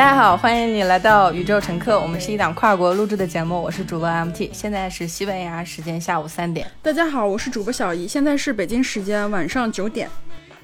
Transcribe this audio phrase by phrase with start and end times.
[0.00, 2.00] 大家好，欢迎你来到宇宙乘客。
[2.00, 6.66] 我们是一档跨国录制的节目，我是主播 MT，现在是西班牙时间下午三点。
[6.80, 10.08] 大家好，我是主播小姨，现在是北京时间晚上九点。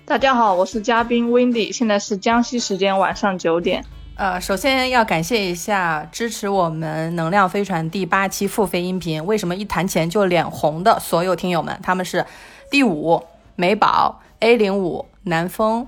[0.06, 3.84] 大家好，我是嘉宾 Wendy，现在是江西时间晚上九点。
[4.14, 12.24] 呃，首先要感谢一下支持我们《能量飞船》第八期付费音频，为什么一谈钱就脸红的所有听友们，他们是
[12.70, 13.22] 第五
[13.54, 15.86] 美宝 A 零五南风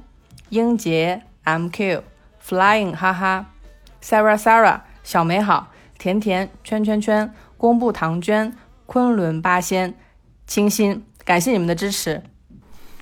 [0.51, 2.03] 英杰 MQ。
[2.49, 3.45] Flying 哈哈
[4.03, 8.51] ，Sarah Sarah 小美好，甜甜圈圈圈，公布唐娟，
[8.87, 9.95] 昆仑八仙，
[10.47, 12.23] 清新，感谢你们的支持。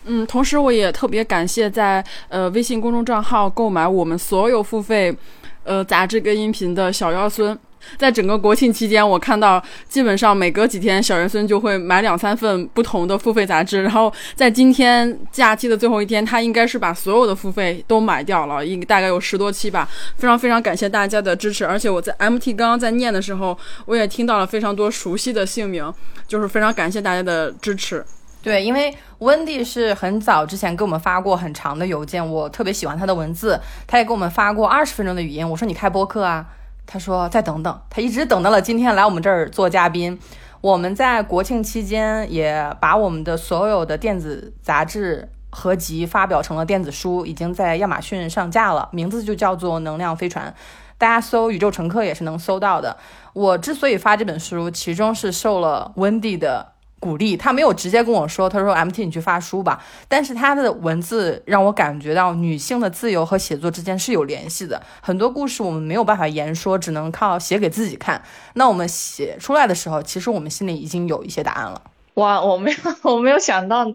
[0.05, 5.17] 嗯，同时我也特别感谢在呃微信公众账号购买我们所有付费
[5.63, 7.57] 呃杂志跟音频的小妖孙。
[7.99, 13.83] 在整个国庆期间，我看到基本上每隔几天，小元孙就会买两三份不同的付费杂志。
[13.83, 19.89] 然后在今天假期的最后一天，他应该是把所有的付费都买掉了，应大概有十多期吧。
[20.17, 25.93] 非常非常感谢大家的支持，而且我在 MT 刚刚在念的时候，我也听到了非常多熟悉的姓名，
[26.27, 28.05] 就是非常感谢大家的支持。
[28.43, 35.49] 对，因为温蒂是很早之前给我们发过很长的邮件，我特别喜欢他的文字，他也给我们发过二十分钟的语音。
[35.49, 36.47] 我说你开播客啊。
[36.87, 40.19] 他说：“再等等。”他一直等到了今天来我们这儿做嘉宾。
[40.61, 50.49] 我们在国庆期间也把我们的所有的电子杂志合集发表成了电子书，已经在亚马逊上架了，名字就叫做《能量飞船》，
[50.97, 52.97] 大家搜“宇宙乘客”也是能搜到的。
[53.33, 56.76] 我之所以发这本书，其中是受了温蒂的。
[57.07, 64.83] 鼓励他没有直接跟我说，他说 M T 你去发书吧，但是他的文字让我感觉到女性的自由和写作之间是有联系的。
[65.01, 68.21] 很多故事我们没有办法言说，只能靠写给自己看。
[68.55, 71.81] 那我们写出来的时候，其实我们心里已经有一些答案了。
[72.15, 72.79] 哇，我没有，
[73.13, 73.87] 我没有想到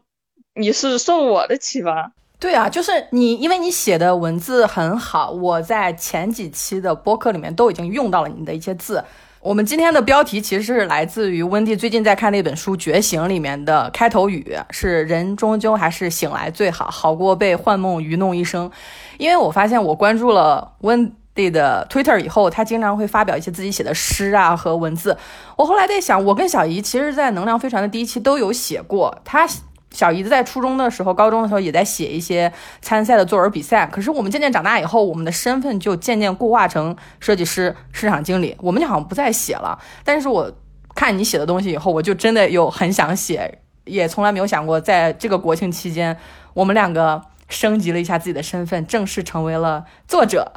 [0.56, 2.14] 你是受我的启发。
[2.40, 9.04] 对啊，就是你，因为你写的文字很好，我在前几期的播客里面都已经用到了你的一些字。
[9.44, 18.70] 我们今天的标题其实是来自于温蒂最近在看那本书《觉醒》里面的开头语，是“人终究还是醒来最好，好过被幻梦愚弄一生”。
[19.18, 25.18] 因为我发现我关注了温蒂的 Twitter 以后，他经常会发表一些自己写的诗啊和文字。
[25.56, 29.48] 我后来在想，我跟小姨其实，在能量飞船的第一期都有写过他。
[29.92, 33.86] 小姨子在初中的时候、高中的时候也在写一些参赛的作文比赛。
[33.88, 39.78] 可是我们渐渐长大以后，我们的身份就渐渐固化成设计师、市场经理，我们就好像不再写了。
[40.06, 40.52] 但是我
[40.96, 46.18] 看你写的东西以后，我就真的有很想写，也从来没有想过在这个国庆期间，
[46.54, 50.54] 我们两个升级了一下自己的身份，正式成为了作者。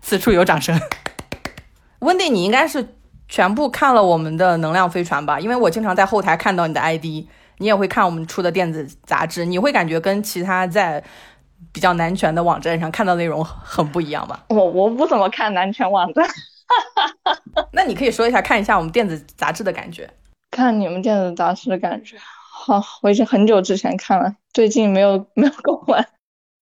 [0.00, 0.80] 此处有掌声。
[2.00, 2.96] 温蒂，你应该是
[3.28, 5.38] 全部看了我们的能量飞船吧？
[5.38, 7.28] 因为我经常在后台看到你的 ID。
[7.58, 11.02] 你也会看我们出的电子杂志，你会感觉跟其他在
[11.72, 14.44] 比较男权的网站上看到内容很不一样吧？
[14.48, 16.26] 我我不怎么看男权网站，
[17.72, 20.08] 那你可以说一下看一下我们电子杂志的感觉。
[20.50, 22.16] 看你们电子杂志的感觉，
[22.50, 26.06] 好，我已经很久之前看了，最近没有没有购买。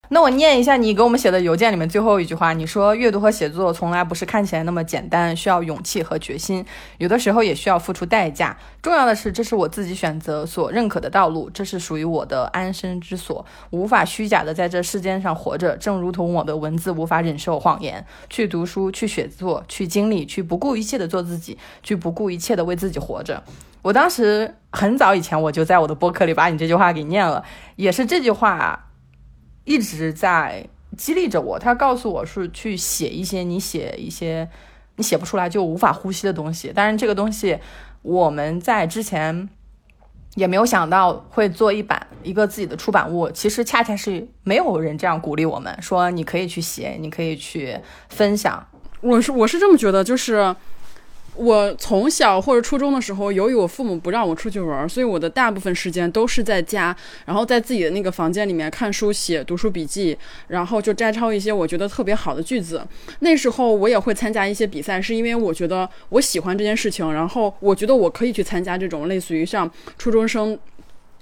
[0.08, 6.64] 那我念一下你给我们写的邮件里面最后一句话，你说阅读和写作从来不是看起来那么简单，需要勇气和决心，
[6.98, 8.56] 有的时候也需要付出代价。
[8.80, 18.06] 重要的是，这是我自己选择所认可的道路，这是属于我的安身之所，无法虚假的在这世间上活着，正如同我的文字无法忍受谎言。
[18.30, 23.42] 去读书，去写作，去经历，去不顾一切的做自己，去不顾一切的为自己活着。
[23.82, 27.44] 我当时很早以前我就在我的播客里把你这句话给念了，
[27.74, 28.85] 也是这句话。
[29.66, 30.66] 一直在
[30.96, 34.48] 激励着我，他告诉我是去写一些你写一些
[34.96, 36.72] 你写不出来就无法呼吸的东西。
[36.74, 37.58] 但是这个东西
[38.00, 39.46] 我们在之前
[40.36, 43.30] 也没有想到会做一版一个自己的出版物。
[43.30, 47.78] 其实恰恰是没有人这样鼓励我们，说你可以去写，你可以去
[48.08, 48.66] 分享。
[49.02, 50.56] 我是我是这么觉得，就是。
[51.36, 60.16] 我从小或者初中的时候，由于我父母不让我出去玩，所以我的大部分时间都是在家，然后在自己的那个房间里面看书、写读书笔记，
[60.48, 62.82] 然后就摘抄一些我觉得特别好的句子。
[63.20, 70.58] 那时候我也会参加一些比赛，是因为我觉得我喜欢这件事情，然后我觉得我可以去参加这种类似于像初中生。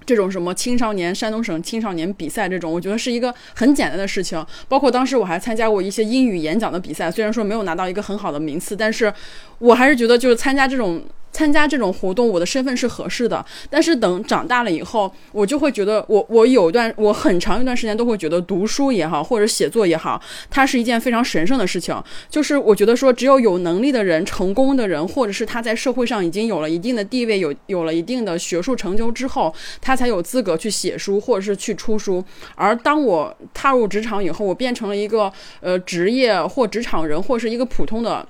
[0.06, 4.44] 这种什么青少年山东省青少年比赛这种，我觉得是一个很简单的事情。
[4.68, 9.12] 包括当时我还参加过一些英语演讲的比赛，虽然说没有拿到一个很好的名次，但是
[9.58, 11.02] 我还是觉得就是参加这种
[11.34, 13.44] 参加这种活动，我的身份是合适的。
[13.68, 21.94] 但是等长大了以后，我就会觉得，我我有一段，我很长一段时间都会觉得读书也好，或者写作也好，它是一件非常神圣的事情。
[22.30, 32.24] 就是我觉得说，只有有能力的人、成功的人，或者是他在社会上已经有了一定的地位、有有了一定的学术成就之后，他才有资格去写书或者是去出书。
[32.54, 38.24] 而当我踏入职场以后，我变成了一个呃职业或职场人，或是一个普通的。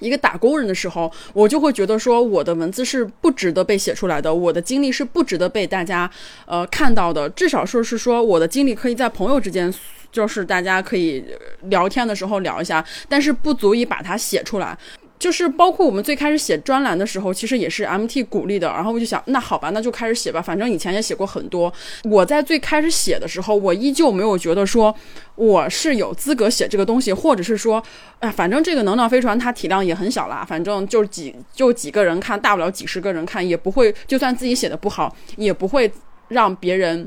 [0.00, 6.10] 一个打工人的时候，我就会觉得说，我的文字是不值得被写出来的，我的经历是不值得被大家
[6.46, 7.28] 呃看到的。
[7.30, 9.72] 至少说是说，我的经历可以在朋友之间，
[10.10, 11.24] 就是大家可以
[11.64, 14.76] 聊天的时候聊一下，但是不足以把它写出来。
[15.20, 18.68] 就是包括我们最开始写专栏的时候，其实也是 MT 鼓励的。
[18.68, 20.40] 然后我就想，那好吧，那就开始写吧。
[20.40, 21.70] 反正以前也写过很多。
[22.04, 24.92] 我在最开始写的时候，我依旧没有觉得说
[25.34, 27.82] 我是有资格写这个东西，或者是说，
[28.20, 35.92] 哎，反正这个能量飞船它体量也很小啦，反正就几就几个人看，大不了几十个人看，也不会，就算自己写的不好，也不会
[36.28, 37.06] 让别人。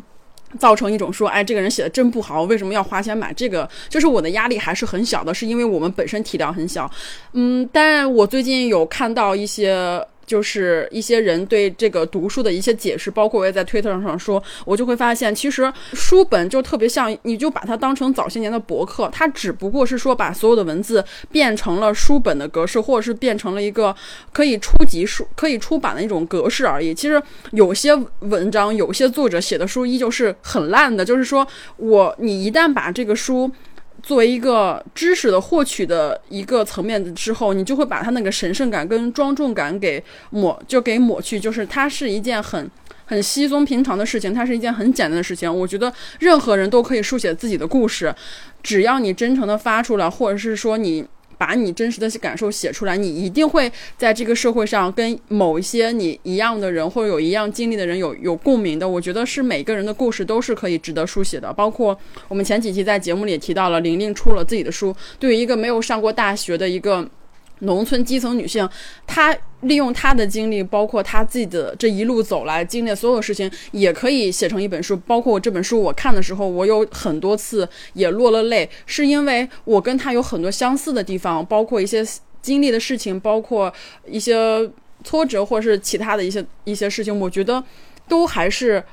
[0.60, 3.70] 造成一种说，哎，这个人写的真不好，为什么要花钱买这个？
[3.90, 6.90] 就是我的压力还是很小的，是因为我们本身体量很小。
[7.34, 10.06] 嗯，但我最近有看到一些。
[10.26, 23.96] 就是一些人对这个读书的一些解释，包括我也在推特上说，我就会发现，其实书本就特别像，你就把它当成早些年的博客，它只不过是说把所有的文字变成了书本的格式，或者是变成了一个
[24.32, 26.94] 可以出级书、可以出版的一种格式而已。
[26.94, 27.22] 其实
[27.52, 31.48] 有些文章，有些作者写的书依旧是很烂的，就是说
[31.78, 33.52] 我你一旦把这个书。
[34.04, 41.40] 作为一个知识的获取的一个层面之后，你就会把它那个神圣感跟庄重感给抹，就给抹去。
[41.40, 42.70] 就是它是一件很
[43.06, 45.52] 很稀松平常的事情，它是一件很简单的事情。
[45.52, 48.14] 我觉得任何人都可以书写自己的故事，
[48.62, 51.04] 只要你真诚的发出来，或者是说你。
[51.46, 58.88] 把你真实的感受写出来，你一定会在这个社会上跟某一些你一样的人，或者有一样经历的人有有共鸣的。
[58.88, 61.52] 我觉得是每个人的故事都是可以值得书写的。
[61.52, 61.98] 包括
[62.30, 67.06] 我们前几期在节目里也提到了，玲玲出了自己的书，对于一个没有上过大学的一个。
[67.64, 68.68] 农村基层女性，
[69.06, 74.96] 她利用她的经历，包括她自己的这一路走来经历的所有事情，也可以写成一本书。
[75.06, 82.06] 包括我这本书，我看的时候，我有很多次也落了泪，是因为我跟她有很多相似的地方，包括一些
[82.42, 83.74] 经历的事情，包括
[84.06, 84.70] 一些
[85.04, 87.64] 挫折或者是其他的一些一些事情，我觉得
[88.08, 88.84] 都还是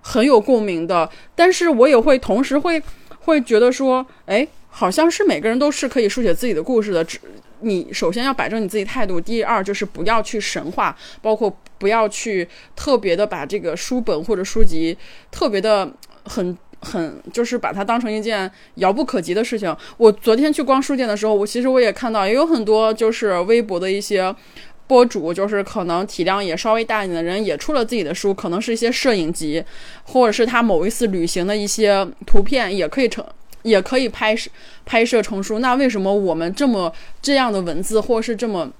[0.00, 1.08] 很有共鸣的。
[1.34, 2.82] 但是我也会同时会
[3.20, 7.04] 会觉得说，哎，好像是每个人都是可以书写自己的故事的。
[7.04, 7.18] 只
[7.60, 14.96] 你首先要摆正你自己态度，第二就是不要去神话，包括不要去特别的把这个书本或者书籍
[15.30, 15.90] 特别的
[16.24, 19.74] 很很，就是把它当成一件遥不可及的事情。
[19.96, 24.34] 我昨天去逛书店的时候，我其实我也看到也有很多就是微博的一些
[24.86, 29.64] 博主，就是可能体量也稍微大一点的人也出了自己的书，可能是一些摄影集，
[30.04, 33.24] 或者是他某一次旅行的一些图片，也可以成。
[33.62, 34.50] 也可以拍摄
[34.84, 38.70] 拍摄成书，那为什么我们这么这样的文字，或是这么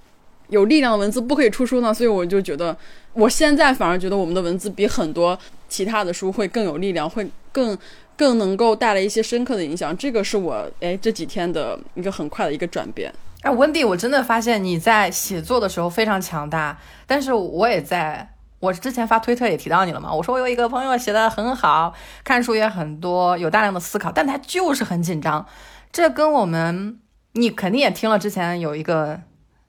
[0.48, 1.92] 有力量的文字不可以出书呢？
[1.92, 2.76] 所以我就觉得，
[3.14, 5.38] 我现在反而觉得我们的文字比很多
[5.68, 7.76] 其他的书会更有力量，会更
[8.16, 9.96] 更能够带来一些深刻的影响。
[9.96, 13.12] 这个是我哎这几天的一个很快的一个转变。
[13.42, 18.28] 哎，温蒂，我真的发现你在写作的时候非常强大，但是我也在。
[18.66, 20.12] 我之前发推特也提到你了嘛？
[20.12, 25.46] 我说我有一个朋友写的很好，看书也很多，有大量的思考，但他就是很紧张。
[25.92, 26.98] 这跟我们，
[27.34, 29.20] 你肯定也听了之前有一个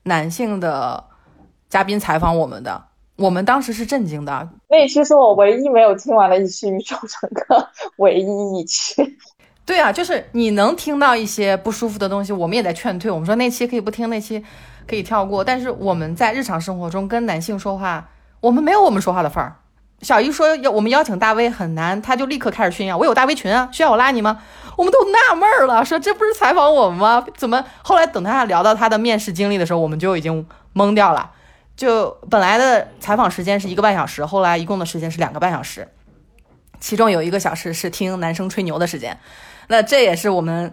[0.02, 1.04] 男性的
[1.70, 2.86] 嘉宾采访我们的，
[3.16, 4.48] 我们当时是震惊的。
[4.68, 7.68] 那期是我唯一没有听完的一期宇宙乘客，
[7.98, 9.16] 唯一一期。
[9.64, 13.08] 对啊，就是你能听到一些不舒服的东西，我们也在劝退。
[13.08, 14.44] 我们说那期可以不听，那期
[14.88, 15.44] 可以跳过。
[15.44, 18.08] 但是我们在日常生活中跟男性说话。
[18.40, 19.56] 我们没有我们说话的份儿。
[20.00, 22.96] 小姨说要我们邀请大 V 很难，他就立刻开始炫耀。
[22.96, 24.40] 我有大 V 群啊，需要我拉你吗？
[24.76, 27.26] 我们都纳闷儿了，说这不是采访我们吗？
[27.36, 31.32] 怎么后来等他聊到他的面试经历的时候，我们就已经懵掉了。
[31.76, 35.88] 就本来的采访时间是一个半小时，后来一共的时间是两个半小时，
[36.78, 39.18] 其中有一个小时是听男生吹牛的时间。
[39.66, 40.72] 那这也是我们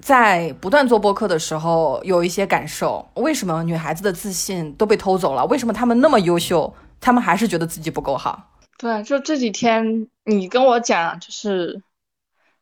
[0.00, 3.06] 在不断做播客的时候有一些感受。
[3.14, 5.44] 为什么女孩子的自信都被偷走了？
[5.44, 6.74] 为什么她们那么优秀？
[7.00, 8.52] 他们还是觉得自己不够好。
[8.78, 11.82] 对，就这几天你跟我讲就是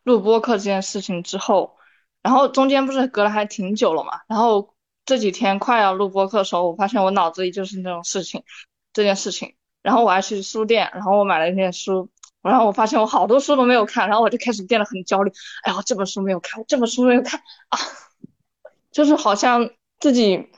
[0.04, 1.76] 录播课这件事情之后，
[2.22, 4.74] 然后中间不是隔了还挺久了嘛，然后
[5.04, 8.44] 这几天快要录播课的时候，我发现我脑子里就是那种事情，
[8.92, 12.08] 这件事情，然后我还去书店，然后我买了一件书，
[12.42, 15.32] 然后我发现我好多书都没有看，然后我就开始变得很焦虑。
[15.64, 17.78] 哎呀，这本书没有看，这本书没有看啊，
[18.92, 20.48] 就是好像自己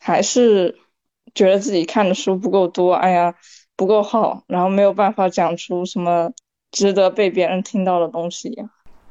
[0.00, 0.78] 还是。
[1.36, 3.32] 觉得自己看的书不够多，哎呀
[3.76, 6.28] 不够好，然后没有办法讲出什么
[6.72, 8.52] 值得被别人听到的东西。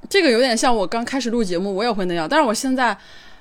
[0.09, 2.97] 这个有点像我刚开始录节目，我也会那样，但是我现在。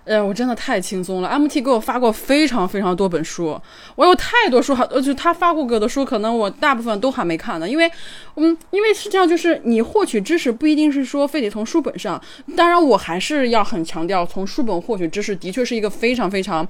[0.06, 1.28] 呃，我真的太轻松了。
[1.30, 3.58] MT 给我发过非常非常多本书，
[3.96, 7.66] 我有太多书，还呃，就他发过给我的书，可能我大部分都还没看呢。
[7.66, 7.90] 因为，
[8.36, 12.22] 嗯，因为是这样，就是你获取知识不一定是说非得从书本上。
[12.54, 16.68] 当然，我还是要很强调，从书本获取知识的确是一个非常非常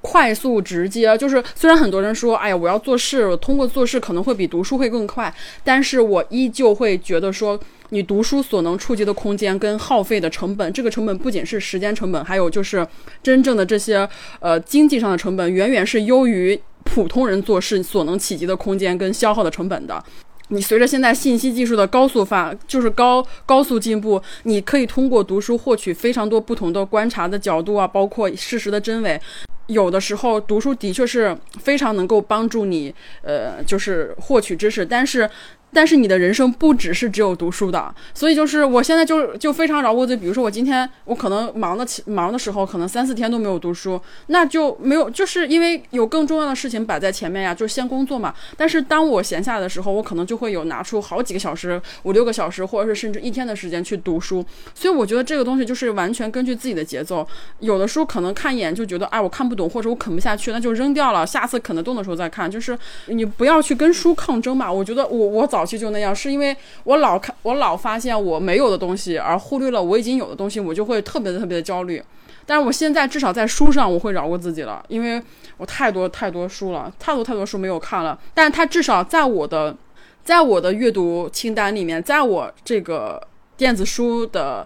[0.00, 1.16] 快速直接。
[1.18, 7.58] 就是虽然很多人说，哎呀，我要做事，我通过做事可能会比读书会更快，但是我依旧会觉得说。
[7.90, 12.84] 你读书所能触及的空间跟耗费的成本，这个成本不仅是时间成本，还有就是
[13.22, 13.98] 真正的这些
[14.40, 20.02] 呃经济上的成本，远远是优于普通人做事所能企及的空间跟消耗的成本的。
[20.48, 29.20] 你随着现在信息技术的高速发，就是高高速进步，你可以通过读书获取非常多不同的观察的角度啊，包括事实的真伪。
[29.66, 35.28] 有的时候读书的确是非常能够帮助你，呃，就是获取知识，但是。
[35.76, 40.22] 但是你的人生不只是只有读书的，所以就是我现在就就非常饶过自己。
[40.22, 48.34] 比如说我今天我可能忙的起忙的时候，可能三四天都没有读书，那就没有，就是因为有更重要的事情摆在前面呀，就先工作嘛。
[48.56, 54.42] 但是当我闲下来的时候，我可能就会有拿出好几个小时、五六个小时，或者是甚至一天的时间去读书。
[54.74, 57.28] 所以我觉得这个东西就是完全根据自己的节奏。
[57.60, 62.50] 有的书可能看一眼就觉得哎我看不懂，或者我啃不下去，那就扔掉了，下次啃得动的时候再看。
[62.50, 62.78] 就是
[63.08, 64.72] 你不要去跟书抗争嘛。
[64.72, 65.65] 我觉得我我早。
[65.66, 72.02] 期就那样，是因为我老看，我老发现我没有的东西，而忽略了我已经有的东西，我就会特别特别的焦虑。
[72.48, 75.20] 但是我现在至少在书上，我会饶过自己了，因为
[75.56, 78.16] 我太多太多书了，太多太多书没有看了。
[78.32, 79.76] 但是它至少在我的，
[80.22, 83.20] 在我的阅读清单里面，在我这个
[83.56, 84.64] 电子书的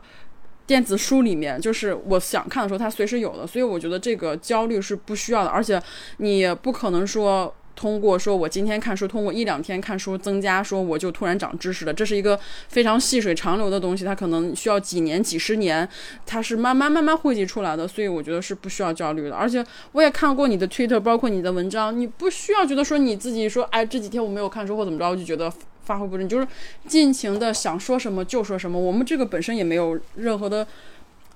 [0.67, 3.47] 电子书里面，就是我想看的时候，它随时有的。
[3.47, 5.83] 所以我觉得这个焦虑是不需要的，而且
[6.19, 7.55] 你不可能说。
[7.81, 15.89] 通过说，我今天看书，通过一两天看书增加，说我就突然长知识了，这是一个非常细水长流的东西，它可能需要几年、几十年，
[16.27, 19.35] 它是慢慢慢慢汇集出来的，所以我觉得是不需要焦虑的。
[19.35, 25.51] 而且我也看过你的 Twitter，包括你的文章，你不需要觉得说你自己说，哎，这几天我没有看书或怎么着，我就觉得
[25.83, 26.47] 发挥不准，就是
[26.87, 28.79] 尽情的想说什么就说什么。
[28.79, 30.67] 我们这个本身也没有任何的，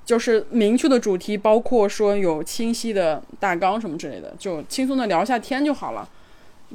[0.05, 6.07] 就是明确的主题，包括说有清晰的大纲什么之类的，就轻松的聊一下天就好了。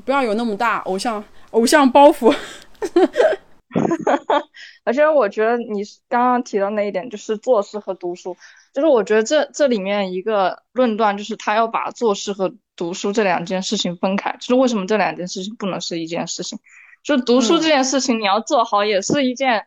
[0.06, 2.34] 不要有那么大偶像偶像包袱，
[4.84, 8.36] 而且我觉得你刚刚提到那一点，就是做事和读书，
[8.74, 14.36] 就是我觉得这这里面一个论断，就是他要把做事和读书这两件事情分开。
[14.40, 16.60] 就是为什么这两件事情不能是一件事情？
[17.04, 19.66] 就读书这件事情，你要做好，也是一件。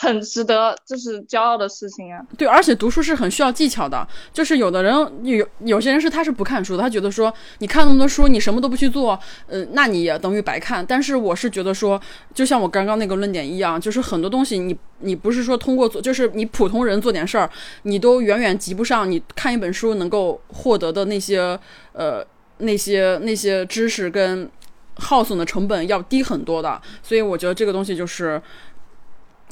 [0.00, 2.24] 很值得，就是骄傲的事情啊。
[2.36, 4.06] 对，而且读书是很需要技巧的。
[4.32, 10.86] 就是有的人有有些人是他是不看书的，他觉得说你看那么多书，你什么都不去做，呃，那你也等于白看。
[10.86, 12.00] 但是我是觉得说，
[12.32, 17.50] 就像我刚刚那个论点一样，就是很多东西你你不是说通过做，就是你普通人做点事儿，
[17.82, 21.58] 你都远远及不上你看一本书能够获得的那些
[21.92, 22.24] 呃
[22.58, 24.48] 那些那些知识跟
[24.94, 26.80] 耗损的成本要低很多的。
[27.02, 28.40] 所以我觉得这个东西就是。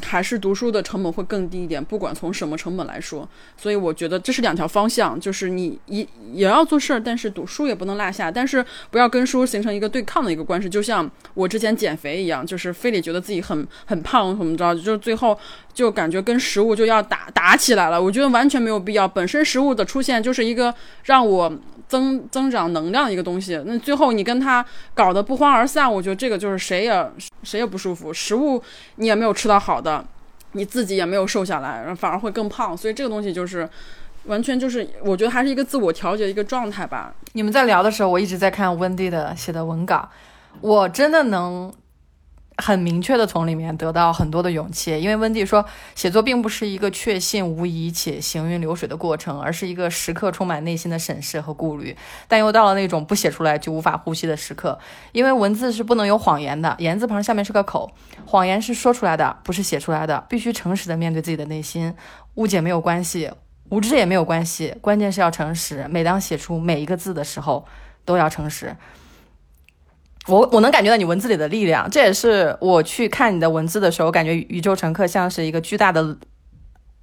[0.03, 15.39] 还是读书的成本会更低一点，不管从什么成本来说，所以我觉得这是两条方向，就是你也也要做事儿，但是读书也不能落下，但是不要跟书形成一个对抗的一个关系，就像我之前减肥一样，就是非得觉得自己很 很胖怎么着，就最后
[15.73, 20.75] 就感觉跟食物就要打打起来了，我觉得完全没有必要，本身食物的出现就是一个
[21.05, 21.53] 让我。
[21.89, 24.65] 增增长能量的一个东西，那最后你跟他
[24.95, 27.11] 搞得不欢而散，我觉得这个就是谁也
[27.43, 28.13] 谁也不舒服。
[28.13, 28.63] 食物
[28.97, 30.05] 你也没有吃到好的，
[30.53, 32.77] 你自己也没有瘦下来，反而会更胖。
[32.77, 33.69] 所以这个东西就是
[34.25, 37.15] 完全就是，我觉得还是一个自我调节一个状态吧。
[37.33, 40.09] 你们在聊的时候，我一直在看温蒂的写的文稿，
[40.61, 41.73] 我真的能。
[42.59, 51.97] 很明确的从里面得到很多的勇气，因为温蒂说，写作并不是一个确信无疑且行云流水的过程，而是一个时刻充满内心的审视和顾虑，
[52.27, 54.79] 但又到了那种不写出来就无法呼吸的时刻。
[55.13, 57.93] 因为文字是不能有谎言的，言字旁下面是个口，
[58.25, 61.95] 谎言是说出来的，不是写出来的，必须诚实的面对自己的内心，
[62.37, 63.31] 误解没有关系，
[63.69, 65.87] 无知也没有关系，关键是要诚实。
[65.91, 67.67] 每当写出每一个字的时候，
[68.07, 68.75] 都要诚实。
[70.27, 76.17] 我我能感觉到你文字里的力量，这也是我去看你的文字的时候，感觉宇宙乘客像是一个巨大的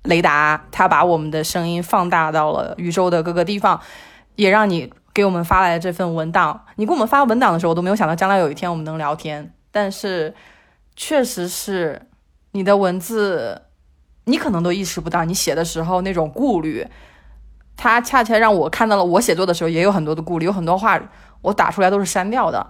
[0.03, 3.79] 雷达，它把我们的声音放大到了宇宙的各个地方，
[4.35, 6.65] 也让你给我们发来这份文档。
[6.75, 10.33] 你给我们发文档的时候，我都没有想到将来有一天我们能聊天，但是
[10.97, 12.09] 确实是
[12.51, 13.61] 你的文字，
[14.25, 16.85] 你可能都意识不到你写的时候那种顾虑，
[17.77, 21.01] 它恰恰让我看到了我写作的时候也有很多的顾虑，有很多话。
[21.41, 22.65] 我打出来都是删掉的。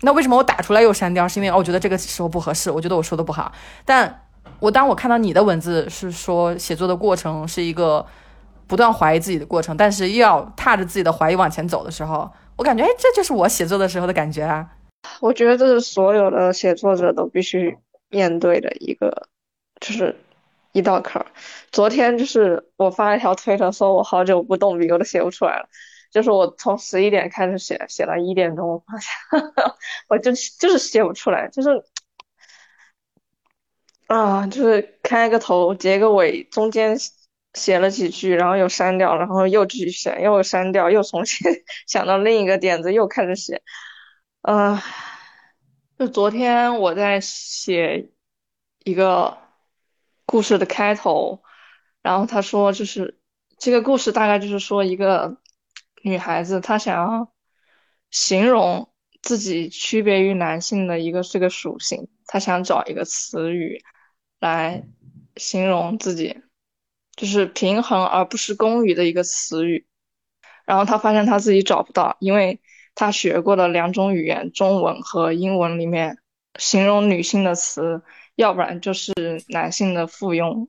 [0.00, 1.26] 那为什么我打出来又删掉？
[1.26, 3.50] 是因为，我觉得这个时候不合适，我觉得我说的不好。
[3.84, 4.26] 但
[4.60, 8.04] 我当我看到你的文字是说写作的过程是一个
[8.66, 14.66] 不断怀疑自己的过程，但是又要踏着自己的怀疑往前走的时候，我感觉哎，这就是我写作的时候的感觉啊。
[15.20, 17.76] 我觉得这是所有的写作者都必须
[18.10, 19.28] 面对的一个，
[19.80, 20.16] 就是
[20.72, 21.26] 一道坎儿。
[21.72, 25.68] 昨天就是我发了一条推特，说我好久不动笔，我都写不出来了。
[26.14, 29.10] 就是我从十一点开始写，写到一点钟，我发现
[30.08, 30.30] 我就
[30.60, 31.84] 就是写不出来，就是
[34.06, 36.96] 啊，就是开个头，结个尾，中间
[37.54, 41.50] 写了几句，然后又删掉，然后又继续写，又删掉，又重新
[41.88, 43.60] 想到另一个点子，又开始写。
[44.42, 44.80] 嗯，
[45.98, 48.08] 就昨天我在写
[48.84, 49.36] 一个
[50.26, 51.42] 故事的开头，
[52.02, 53.18] 然后他说就是
[53.58, 55.38] 这个故事大概就是说一个。
[56.04, 57.32] 女孩子她想要
[58.10, 58.90] 形容
[59.22, 63.82] 自己区别于男性的一个这个属性，她想找一个词语
[64.38, 64.84] 来
[65.36, 66.42] 形容自己，
[67.16, 69.86] 就是平衡而不是公语的一个词语。
[70.66, 72.60] 然后她发现她自己找不到，因为
[72.94, 76.18] 她学过的两种语言，中文和英文里面
[76.58, 78.02] 形容女性的词，
[78.34, 79.14] 要不然就是
[79.48, 80.68] 男性的附庸，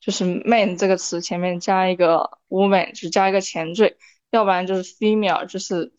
[0.00, 3.96] 就是 man 这个词前面加一个 woman，就加一个前缀。
[4.32, 5.92] 要不然就是 female，就是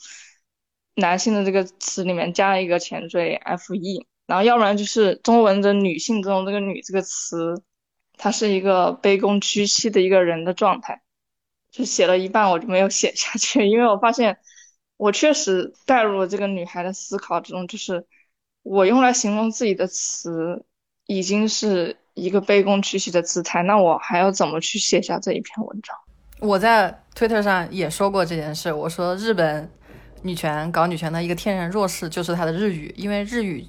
[0.95, 7.63] 男性的这个词里面加了一个前缀 fe，然后要不然就是中文的女性中这个女这个词，
[8.17, 11.01] 它是一个卑躬屈膝的一个人的状态，
[11.71, 14.39] 就写了一半我就没有写下去， 因为我发现
[14.97, 18.05] 我确实带入了这个女孩的思考之中，就是
[18.63, 20.65] 我用来形容自己的词
[21.05, 25.95] 已经是一个卑躬屈膝的姿态，那我还要怎么去写下这一篇文章？
[26.39, 29.71] 我在推特上也说过这件事，我说日本
[30.23, 33.67] 女权搞女权的一个天然弱势就是它的日语，因为日语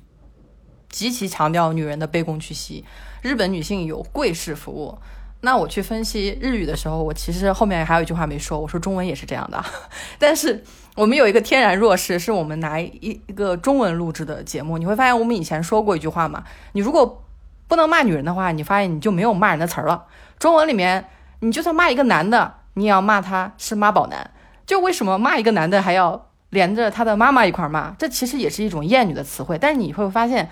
[0.89, 2.85] 极其强调女人的卑躬屈膝，
[3.23, 4.99] 日本女性有贵式服务。
[5.41, 9.63] 那我去分析日语的时候，我其实后面还有一句话没说，我说中文也是这样的。
[10.19, 10.65] 但是
[10.97, 16.43] 我们有一个天然弱势，是我们拿一一个中文录制的节目，你会发现我们以前说过一句话嘛，
[16.73, 17.23] 你如果
[17.69, 20.07] 不能骂女人的话，你发现你就没有骂人的词儿了。
[20.39, 21.05] 中文里面，
[21.45, 22.55] 你就算骂一个男的。
[22.77, 24.29] 你也要骂他是妈宝男，
[24.67, 27.95] 就为什么骂一个男的还要连着他的妈妈一块骂？
[27.97, 29.57] 这其实也是一种厌女的词汇。
[29.57, 30.51] 但是你会发现，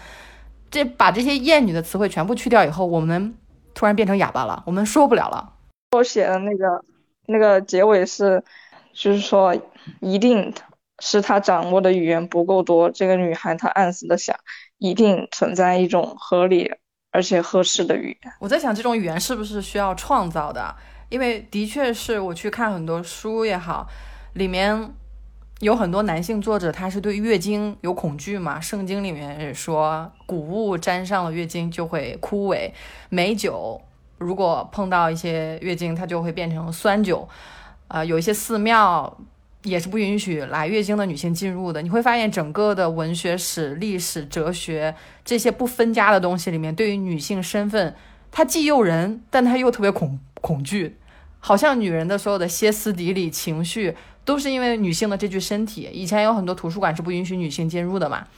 [0.71, 3.35] 这把这些厌女的词汇全部去掉以后，我们
[3.75, 5.53] 突然变成哑巴了，我们说不了了。
[5.97, 6.85] 我写的那个
[7.27, 8.45] 那个结尾是，
[8.93, 9.53] 就是说，
[9.99, 10.55] 一定
[11.01, 12.89] 是他掌握的语言不够多。
[12.89, 14.37] 这个女孩她暗自的想，
[14.79, 16.71] 一定存在一种合理
[17.13, 18.33] 而且合适的语言。
[18.41, 20.75] 我在想，这种语言是不是需要创造的？
[21.11, 23.87] 因为的确是我去看很多书也好，
[24.33, 24.93] 里面
[25.61, 28.59] 有很多男性作者，他是对月经有恐惧嘛。
[28.59, 32.73] 圣经里面也说，谷物沾上了月经就会枯萎，
[33.11, 33.81] 美酒
[34.19, 37.29] 如果碰到一些月经，它就会变成酸酒。
[37.89, 39.19] 啊，有一些寺庙
[39.65, 41.83] 也是不允许来月经的女性进入的。
[41.83, 44.95] 你会发现，整个的文学史、历史、哲学
[45.25, 47.95] 这些不分家的东西里面，对于女性身份，
[48.31, 50.97] 它既诱人，但它又特别恐恐惧。
[51.39, 55.89] 好像女人的所有的歇斯底里情绪，都是因为女性的这具身体。
[55.93, 58.29] 以前有很多图书馆是不允许女性进入的嘛，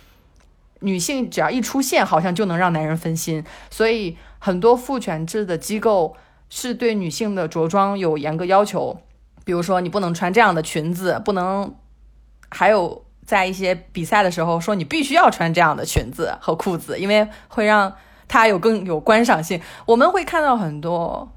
[0.81, 3.45] 女性只要一出现，好像就能让男人分心。
[3.71, 6.17] 所以很多父权制的机构
[6.49, 8.99] 是对女性的着装有严格要求，
[9.45, 11.75] 比如说你不能穿这样的裙子，不能，
[12.51, 17.95] 还有在一些比赛的时候说你必须要穿这样的裙子和裤子，因为会让
[18.27, 19.61] 它有更有观赏性。
[19.87, 21.31] 我们会看到很多。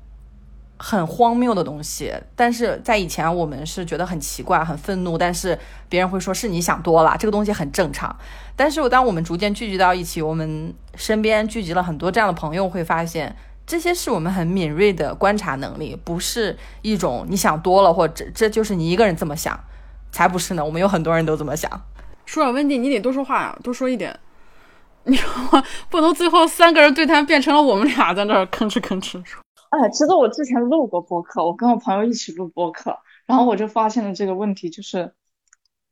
[0.80, 5.58] 很荒谬的东西，但是在以前我们是觉得很奇怪、很愤怒，但是
[5.90, 8.16] 别人会说是你想多了，这个东西很正常。
[8.56, 13.36] 但是当我们逐渐聚集到一起，我们身边聚集了很多这样的朋友，会发现
[13.68, 19.60] 这些是我们很敏锐的观察能力，不是一种你想多了，或者这就是你一个人这么想，
[20.10, 20.66] 才不是呢。
[20.66, 21.70] 我们有很多人都这么想。
[22.26, 24.18] 说啊，温蒂，你得多说话呀，多说一点。
[25.04, 29.42] 你说不能最后三个人对谈变成了我们俩在那儿吭哧吭哧说。
[29.70, 35.14] 哎，其实我之前录过播客，我跟我朋友一起录播客，然后我就发现了这个问题，就是，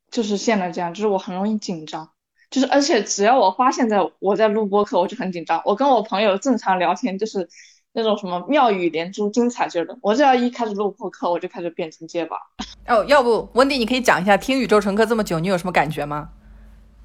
[0.10, 2.10] 就是现在这样，就是我很容易紧张，
[2.50, 5.62] 就是而且只要我发现在我在录播课，我就很紧张。
[5.66, 7.48] 我跟我朋友正常聊天，就是
[7.94, 12.38] 那种什么妙语连珠、精彩劲儿的，我只要一开始录播课，我就开始变成结巴。
[12.88, 16.30] 哦，要不温迪，你可以讲一下听宇宙乘客这么久，你有什么感觉吗？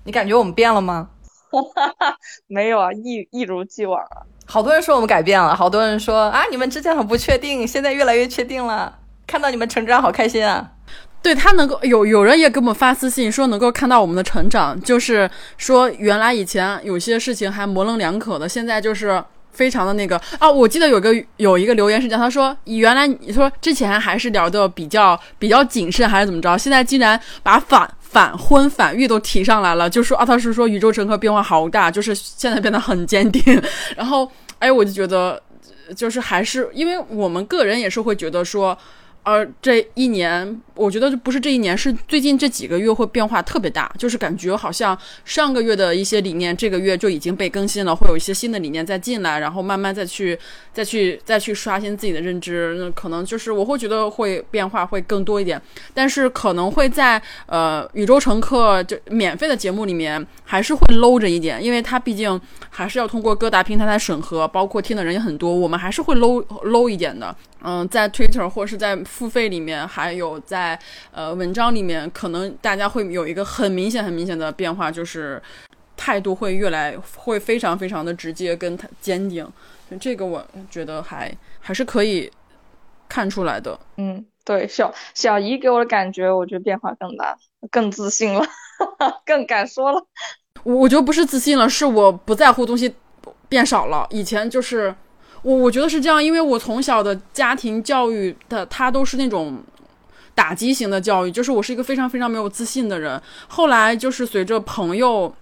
[0.05, 1.11] 你感觉我们变了吗？
[2.47, 4.23] 没有啊，一一如既往啊。
[4.47, 8.99] 好多人说我们改变了，好多人说啊，你们之前很不确定，现在越来越确定了。
[9.27, 10.73] 看到你们成长，好开心啊！
[11.23, 20.51] 对他能够有有人也给我们发私信说能够看到我们的成长，就是说原来以前有些事情还模棱两可的，现在就是非常的那个啊。
[20.51, 33.63] 我记得有个有一个留言是讲，他说原来你说之前还是聊的比较比较谨慎还是怎么着，现在竟然把反反婚反育都提上来了，就说啊他是说宇宙乘客变化好大，就是现在变得很坚定。
[33.95, 34.27] 然后
[34.59, 35.43] 哎我就觉得
[35.95, 38.77] 就是还是因为我们个人也是会觉得说。
[39.23, 50.39] 而这一年，我觉得不是这一年，是最近这几个月会变化特别大，就是感觉好像上个月的一些理念，这个月就已经被更新了，会有一些新的理念再进来，然后慢慢再去、
[50.73, 52.75] 再去、再去刷新自己的认知。
[52.79, 55.61] 那可能就是我会觉得会变化会更多一点，
[55.93, 67.37] 但是可能会在呃宇宙乘客就免费的节目里面还是会 low 着一点，因为它毕竟还是要通过各大平台来审核，包括听的人也很多，我们还是会 low low 一点的。
[67.63, 70.79] 嗯，在 Twitter 或是在付费里面，还有在
[71.13, 75.43] 呃文章里面，可能大家会有一个很明显、很明显的变化，就是
[75.97, 79.47] 态度会越来会非常非常的直接跟坚定。
[80.01, 82.31] 这个我觉得还还是可以
[83.09, 83.79] 看出来的。
[83.99, 87.37] 嗯，对，小小姨给我的感觉，我觉得变化更大，
[87.71, 88.43] 更自信了，
[89.27, 90.03] 更敢说了。
[90.63, 92.95] 我我觉得不是自信了，是我不在乎东西
[93.49, 94.07] 变少了。
[94.11, 94.95] 以前就是。
[95.43, 99.63] 我我觉得是这样，因为我从小的家庭教育的，他都是那种
[100.35, 103.21] 打击型的教育，就是我是一个非常非常没有自信的人。
[103.49, 105.35] 后来就是随着朋友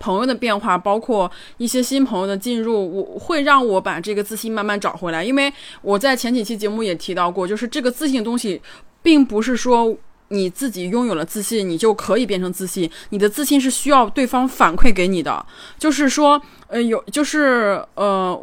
[0.00, 5.24] 朋友的变化，包括一些新朋友的进入，我会让我把这个自信慢慢找回来。
[5.24, 8.60] 因为我在前几期节目也提到过，就是这个自信的东西，
[9.02, 9.96] 并不是说
[10.28, 12.90] 你自己拥有了自信，你就可以变成自信。
[13.10, 15.46] 你的自信是需要对方反馈给你的，
[15.78, 18.40] 就是说，呃，有，就是呃。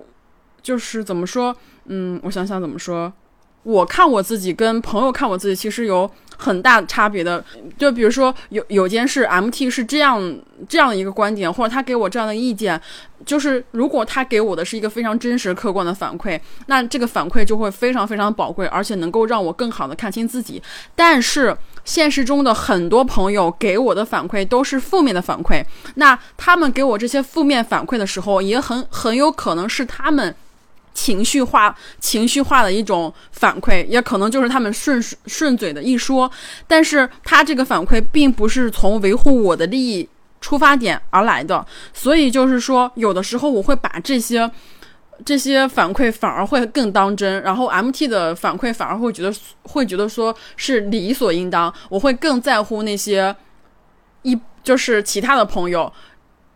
[0.65, 3.13] 就是怎么说，嗯，我想想怎么说。
[3.61, 7.43] 我看我自己跟朋友看我自己，其实有很大差别的。
[7.77, 12.79] 就比如说，有有件事，MT 是这样这样的一个观点，或者他给我这样的意见，
[13.25, 20.61] 就是如果他给我的是一个非常真实、客观的反馈，那这个反馈就会非常非常宝贵，而且能够让我更好的看清自己。
[20.95, 25.63] 但是现实中的很多朋友给我的反馈都是负面的反馈，
[25.95, 30.35] 那他们给我这些负面反馈的时候，也很很有可能是他们。
[30.95, 36.31] 情绪化、情绪化的一种反馈，也可能就是他们顺顺嘴的一说，
[36.65, 44.49] 但是他这个反馈并不是从维护我的利益出发点而来的，所以就是说，有的时候我会把这些
[45.25, 53.35] 这些反馈反而会更当真，然后 MT 的反馈反而会觉得会觉得说是理所应当，我会更在乎那些
[54.23, 55.91] 一就是其他的朋友。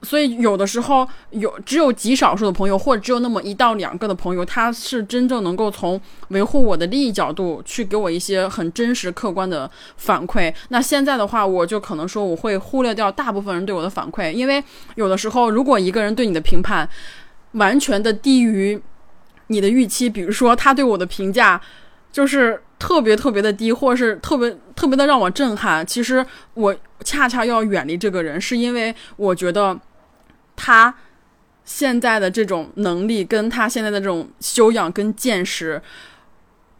[0.01, 10.53] 所以有的时候有只有极少数的朋友，或者只有那么一到两个的朋友，他是真正能够从维护我的利益角度去给我一些很真实客观的反馈。
[10.69, 14.63] 那现在的话，我就可能说我会忽略掉大部分人对我的反馈，因为
[14.95, 16.88] 有的时候如果一个人对你的评判
[17.51, 18.81] 完全的低于
[19.47, 21.59] 你的预期，比如说他对我的评价
[22.09, 29.77] 就是特别特别的低，或者是特别特别的让我震撼，其实我恰恰要远离这个人，是因为我觉得。
[30.62, 30.93] 他
[31.63, 35.82] 现在的这种能力，跟他现在的这种修养跟见识，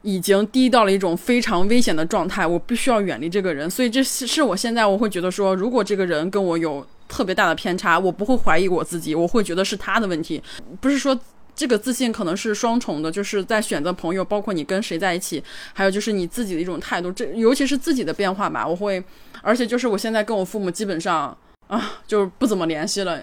[0.02, 2.46] 已经低到了一种非常危险的状态。
[2.46, 10.44] 我必须要远离这个人，所以这是是我现在我会觉得说，如果这个人跟我有特别大的偏差，我不会怀疑我自己，我会觉得是他的问题。
[10.82, 11.18] 不是说
[11.56, 15.42] 这个自信可能是双重的，就是在选择朋友，包括你跟谁在一起，
[15.74, 18.68] 还有就是你自己的一种态度，这尤其是自己的变化吧。
[18.68, 19.04] 我会，
[19.42, 21.38] 而且就是我现在跟我父母基本上
[21.68, 23.22] 啊，就不怎么联系了。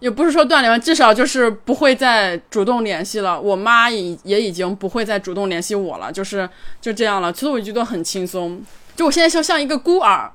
[0.00, 3.40] 也不是说断联，至少就是不会再主动联系了。
[3.40, 6.48] 我妈也也已经不会再主动联系我了，就是
[6.80, 7.32] 就这样了。
[7.32, 8.60] 其实我觉得很轻松，
[8.94, 10.30] 就我现在就像一个孤儿，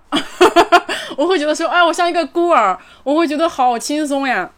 [1.18, 4.50] 我会觉得说，哎，我像一个孤儿，我会觉得好轻松呀。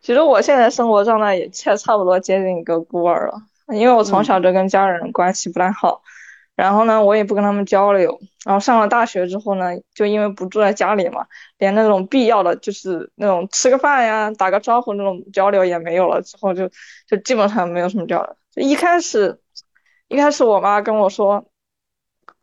[0.00, 3.42] 其实我现在生活状态也差差不多接近一个孤儿了，
[3.74, 6.01] 因为我从小就跟家人关系不太好。
[6.62, 8.20] 然后呢，我也不跟他们交流。
[8.44, 11.26] 然后上了大学之后呢，就因为不住在家里嘛，
[11.58, 16.22] 连那种必要的就是那种吃个饭呀、打个招呼那种交流也没有了。
[16.22, 16.70] 之后就
[17.08, 18.36] 就基本上没有什么交流。
[18.52, 19.40] 就一开始，
[20.06, 21.44] 一开始我妈跟我说，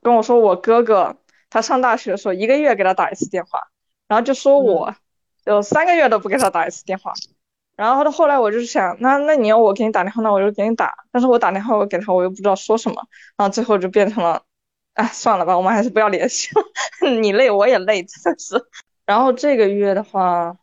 [0.02, 1.16] 跟我说我哥哥
[1.50, 3.70] 他上大学的时候一个月给他打一次电话，
[4.10, 4.94] 然后就说我
[5.46, 7.14] 就三个月都不给他打一次电话。
[7.80, 10.94] 然后他后来我就想，那那你要我给你打电话，那我就给你打。
[11.13, 13.02] 但是我打电话我给他，我又不知道说什么。
[13.38, 14.42] 然后最后就变成了，
[14.96, 17.10] 哎，算了吧，我们还是不要联系了。
[17.22, 18.62] 你累我也累，真的是。
[19.06, 20.58] 然后这个月的话，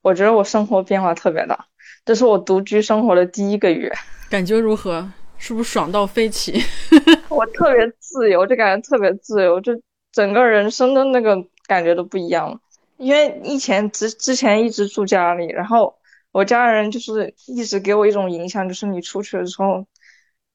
[0.00, 1.66] 我觉得我生活变化特别大，
[2.06, 3.92] 这是我独居生活的第一个月，
[4.30, 5.06] 感觉如何？
[5.36, 6.58] 是不是爽到飞起？
[7.28, 9.72] 我特别自由，就感觉特别自由，就
[10.10, 12.58] 整个人生的那个感觉都不一样了。
[12.96, 15.94] 因为以前之之前一直住家里，然后
[16.32, 19.86] 我家人就是一直给我一种影响，就是你出去了之后，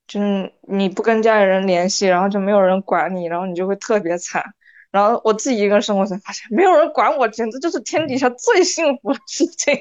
[0.08, 4.44] 就是你不跟家里人联系，然后就没有人管你，然后你就会特别惨。
[4.92, 9.78] 然后我自己一个人生活才发现，没有人管我，简直就是天底下最幸福的事情，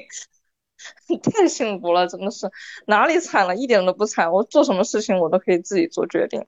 [1.23, 2.51] 太幸福了，真的是
[2.87, 4.29] 哪里惨了，一点都不惨。
[4.29, 6.45] 我做什么事情我都可以自己做决定，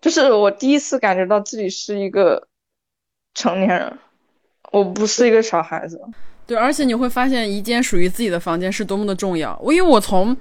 [0.00, 2.48] 就是我第一次感觉到自己是一个
[3.34, 3.98] 成年人。
[4.70, 5.98] 我不是一个小孩子，
[6.48, 9.56] 对，而且你会发现一间属于自己的房间是多么的重要。
[9.62, 10.36] 我因为我从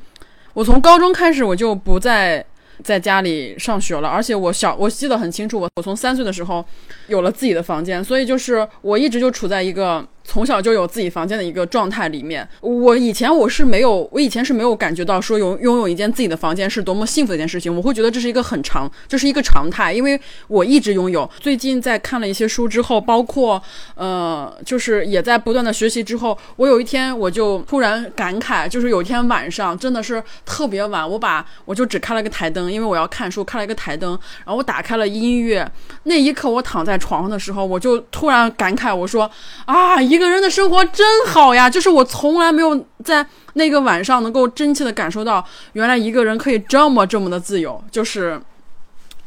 [0.53, 2.43] 我从高中开始我就不再
[2.81, 6.65] 在家里上学了，而且我小我记得很清楚，我我从三岁的时候
[7.07, 10.07] 有了自己的房间，所以就是我一直就处在一个。
[10.27, 17.73] 从小就有自己房间的一个状态里面，我以前我是没有，我以前是没有感觉到说拥拥有一间自己的房间是多么幸福的一件事情。
[17.73, 21.27] 我会觉得这是一个很常，这是一个常态，因为我一直拥有。
[21.39, 23.61] 最近在看了一些书之后，包括
[23.95, 34.11] 呃，就是也在不断的学习之后，我有一天我就突然感慨，就是有一天晚上真的是特别晚，我把我就只开了个台灯，因为我要看书，开了一个台灯，
[34.43, 35.65] 然后我打开了音乐。
[36.03, 39.31] 那一刻我躺在床上的时候，我就突然感慨，我说
[39.65, 40.16] 啊一。
[40.17, 41.69] 一个人的生活真好呀！
[41.69, 47.79] 就是我从来没有在那个晚上能够真切的感受到，原来一个人可以这么这么的自由。
[47.91, 48.41] 就是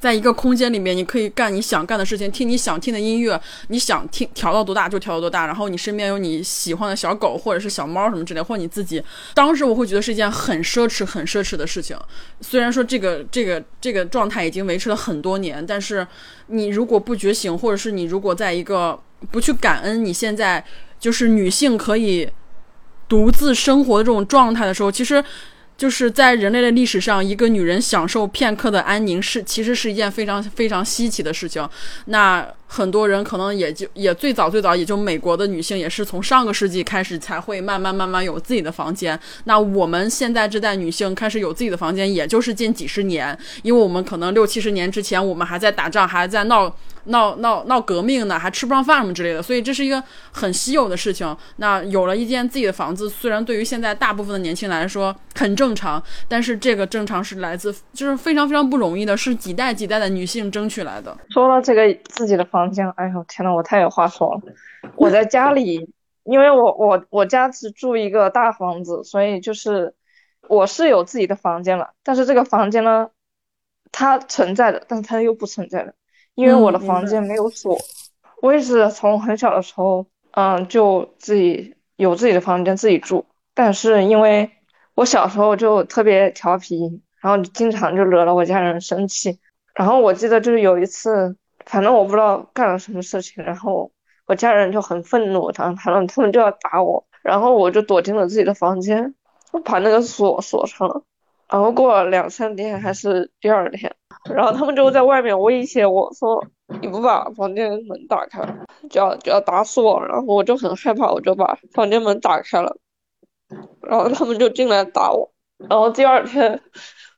[0.01, 5.47] 在一个空间里面，你可以干你想干的事情，听你想听的音乐，你想听调到多大就调到多大。
[5.47, 9.03] 然后你身边有你喜欢的小狗或者是小猫什么之类，或者你自己。
[9.35, 11.95] 当时我会觉得是一件很奢侈、很奢侈的事情。
[12.41, 16.07] 虽然说这个这个这个状态已经维持了很多年，但是
[16.47, 18.99] 你如果不觉醒，或者是你如果在一个
[19.31, 20.65] 不去感恩你现在
[20.99, 22.27] 就是女性可以
[23.07, 25.23] 独自生活的这种状态的时候，其实
[25.81, 31.67] 就是在人类的历史上，一个女人享受片刻的安宁是其实是一件非常非常稀奇的事情。
[32.05, 39.19] 那很多人可能也就也最早最早也就美国的女性也是从上个世纪开始才会慢慢慢慢有自己的房间。
[39.45, 46.73] 那我们现在这代女性开始有自己的房间，也就是近几十年，因为我们可能六七十年之前我们还在打仗，还在闹。
[47.05, 50.01] 闹闹闹革命呢，还吃不上饭什么之类的，所以这是一个
[50.33, 51.35] 很稀有的事情。
[51.57, 61.17] 那有了一间自己的房子，虽然对于现在大部分的年轻人来说很正常，但是这个正常是来自就是非常非常不容易的，是几代几代的女性争取来的。
[61.31, 64.41] 说到这个自己的房间，哎呦天呐，我太有话说了。
[64.97, 65.93] 我在家里，
[66.25, 69.95] 因为我我我家是住一个大房子，所以就是
[70.49, 71.91] 我是有自己的房间了。
[72.03, 73.11] 但是这个房间呢，
[73.93, 75.95] 它存在的，但是它又不存在的。
[76.35, 77.79] 因为我的房间没有锁，
[78.41, 83.27] 我也是从很小的时候，嗯，就自己有自己的房间自己住。
[83.53, 84.51] 但是因为
[84.95, 89.39] 我小时候就特别调皮，然后经常就惹了我家人生气。
[89.75, 93.91] 然后我记得就是有一次，反正我不知道干了什么事情，然后
[94.27, 99.15] 我家人就很愤怒，然后他们他们就要打我，然后我就躲进了自己的房间，
[99.65, 101.03] 把那个锁锁上了。
[101.49, 103.93] 然后过了两三天还是第二天。
[104.33, 106.45] 然后他们就在外面威胁我说
[106.81, 108.41] ：“你不把房间门打开，
[108.89, 112.77] 就要就要打死我。”然后我就很害怕，我就把房间门打开了。
[113.83, 115.33] 然后他们就进来打我。
[115.57, 116.61] 然后第二天，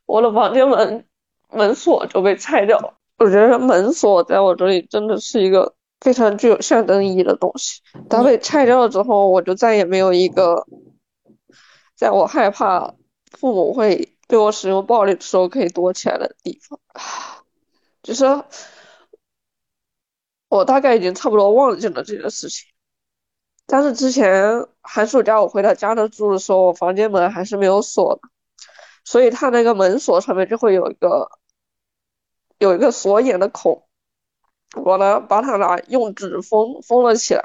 [0.06, 1.04] 我的房间门
[1.50, 2.94] 门锁就被拆掉了。
[3.18, 7.80] 我觉得门锁在我这里真的是一个非常具有象征意义的东西。
[8.08, 10.66] 它被拆掉了之后，我就再也没有一个
[11.94, 12.94] 在我害怕
[13.38, 14.08] 父母会。
[14.28, 16.80] 对我使用暴力的时候可以躲起来的地方，
[18.02, 18.24] 就是
[20.48, 22.66] 我大概已经差不多忘记了这件事情。
[23.66, 28.22] 但是之前寒暑假我回到家的住的时候，我房间门还是没有锁的，
[29.04, 31.28] 所以它那个门锁上面就会有一个
[32.62, 33.82] 有一个锁眼的孔，
[34.76, 37.42] 我呢把它拿用纸封封了起来。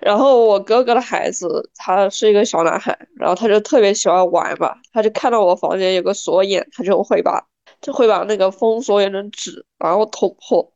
[0.00, 7.46] 然后我哥哥的孩子，他是一个小男孩，然后他就特别喜欢玩嘛，他就看到我房间有个锁眼，他就会把
[7.80, 10.74] 就会把那个封锁眼的纸然后捅破，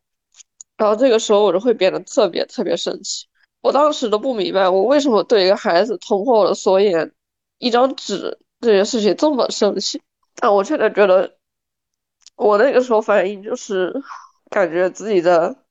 [0.75, 3.27] 然后这个时候我就会变得特别特别生气。
[3.61, 7.11] 我当时都不明白我为什么对一个孩子捅破我的锁眼
[7.59, 10.01] 一张纸这件事情这么生气，
[10.37, 11.35] 但我现在觉得
[12.45, 13.93] 我那个时候反应就是
[14.49, 15.63] 感觉自己的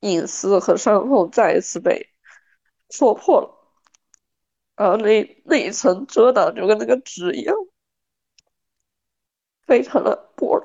[0.00, 2.08] 隐私和伤痛再一次被。
[2.94, 3.48] 戳破了，
[4.76, 7.56] 然后那那一层遮挡就跟那个纸一样，
[9.66, 10.60] 非常的薄。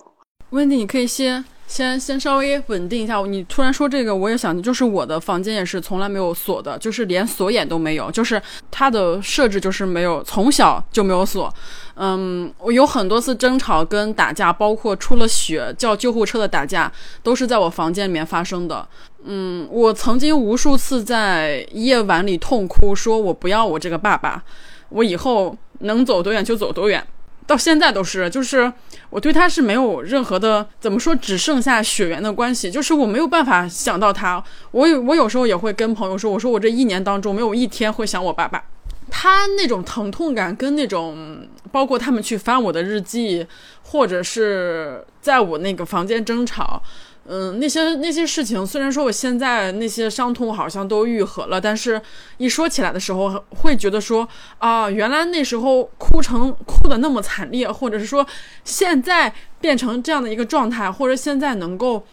[0.51, 3.21] 温迪，你可以先先先稍微稳定一下。
[3.21, 11.53] 你突然说这个，我也想，就是我的房间也是从来没有锁的，就是连锁眼都没有，就是它的设置就是没有，从小就没有锁。
[11.95, 16.89] 嗯，我有很多次争吵跟打架，包括出了血叫救护车的打架，
[17.21, 18.87] 都是在我房间里面发生的。
[19.25, 24.41] 嗯，我曾经无数次在夜晚里痛哭，说我不要我这个爸爸，
[24.87, 27.05] 我以后能走多远就走多远。
[27.47, 28.71] 到现在都是，就是
[29.09, 34.43] 我对他是没有任何的，怎么说，只剩下血缘的关系，就是我没有办法想到他。
[34.71, 38.63] 我有，我有时候也会跟朋友说，我说我这一年当中没有一天会想我爸爸。
[39.09, 43.47] 他那种疼痛感跟那种，包括他们去翻我的日记，
[43.81, 46.83] 或者是在我那个房间争吵。
[47.27, 52.01] 嗯，那些那些事情，虽然说我现在那些伤痛好像都愈合了，但是
[52.37, 58.25] 一说起来的时候，会觉得说啊，原来那时候哭成哭的那么惨烈，或者是说
[58.63, 62.05] 现在变成这样的一个状态，或者现在能够。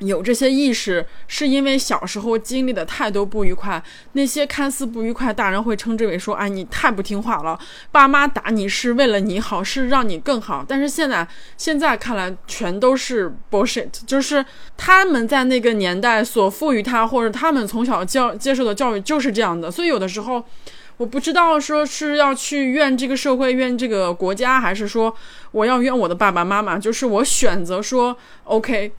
[0.00, 3.82] 有这些意识，是因为小时候经历的太多不愉快。
[4.12, 7.58] 那些看似不愉快，大人会称之为说：“哎，你太不听话了，
[7.92, 14.44] 爸妈打你是为了你好，是让你更好。”但是现在，现在看来全都是 bullshit，就是
[14.76, 19.70] 他们在那个年代所赋予他，或者他们从小教接受的教育就是这样的。
[19.70, 20.42] 所以有的时候，
[20.96, 25.14] 我不知道说是要去怨这个社会，怨这个国家，还是说
[25.52, 26.78] 我要怨我的爸爸妈妈。
[26.78, 28.92] 就是我选择说 OK。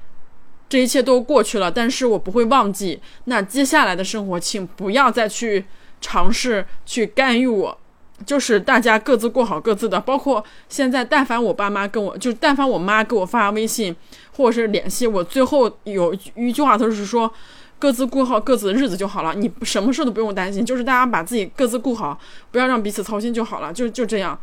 [0.71, 2.97] 这一切都过去了，但是我不会忘记。
[3.25, 5.65] 那接下来的生活，请不要再去
[5.99, 7.77] 尝试去干预我，
[8.25, 9.99] 就是大家各自过好各自的。
[9.99, 13.93] 包括现在，但凡我爸妈跟我，就但凡我妈给我发微信
[14.37, 17.29] 或者是联系我，最后有一句话都是说，
[17.77, 19.35] 各自过好各自的日子就好了。
[19.35, 22.17] 你什么事都不用担心，就是大家把自己各自顾好，
[22.49, 23.73] 不要让彼此操心就好了。
[23.73, 24.39] 就就这样，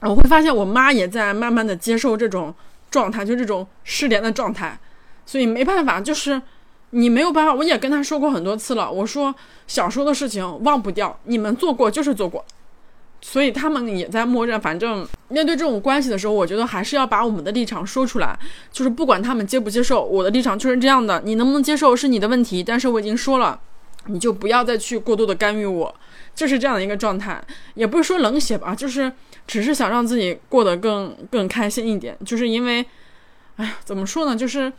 [0.00, 2.54] 我会发现我妈也在慢慢的接受这种
[2.90, 4.80] 状态，就这种失联的状态。
[5.26, 6.40] 所以没办法，就是
[6.90, 7.52] 你没有办法。
[7.52, 9.34] 我也跟他说过很多次了，我说
[9.66, 12.44] 小时候的事情忘不掉，你们做过就是做过，
[13.20, 14.58] 所以他们也在默认。
[14.60, 18.38] 反正面对这种关系的时候，我觉得还是要把我们的立场说出来，
[18.70, 21.20] 就是不管他们接不接受，我的立场就是这样的。
[21.24, 23.60] 你能不能接受是你的问题，但是我已经说了，
[24.06, 25.92] 你就不要再去过多的干预我，
[26.36, 27.42] 就是这样的一个状态。
[27.74, 29.12] 也不是说冷血吧，就是
[29.44, 32.16] 只是想让自己过得更更开心一点。
[32.24, 32.86] 就是因为，
[33.56, 34.72] 哎呀，怎么说呢，就是。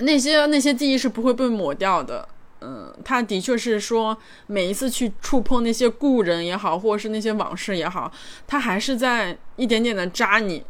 [0.00, 2.26] 那些那些记忆是不会被抹掉的，
[2.62, 8.10] 嗯，他的确是说每一次去触碰那些故人也好，或者是那些往事也好，
[8.46, 10.64] 他还是在一点点的扎你，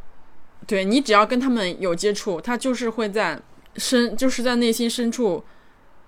[0.66, 3.40] 对你只要跟他们有接触，他就是会在
[3.76, 5.44] 深，就是在内心深处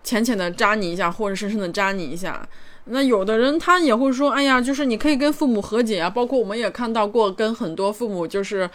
[0.03, 2.47] 浅浅的扎你一下，或者深深的扎你一下。
[2.87, 8.69] 那有的人他也会说，哎呀，就是你可以跟父母和解啊，包括我们也看到过跟很多父母就是。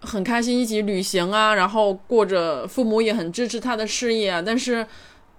[0.00, 4.86] 很开心一起旅行啊，然后过着父母也很支持他的事业啊，但是，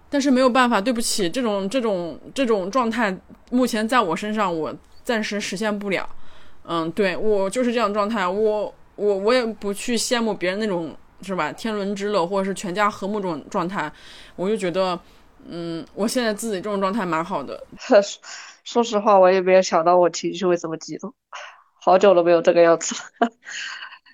[0.10, 3.15] 但是没有办法，对不起，这种这种这种状态
[3.50, 6.08] 目前在我身上我暂时实现不了。
[6.63, 11.52] 嗯，对我就是这样状态，我我我也不去羡慕别人那种是吧？
[11.52, 13.91] 天伦之乐或者是全家和睦这种状态，
[14.36, 14.97] 我就觉得，
[15.47, 17.63] 嗯，我现在自己这种状态蛮好的。
[18.63, 21.12] 说实话，我也没有想到我情绪会这么激动，
[21.84, 23.28] 好久都没有这个样子了。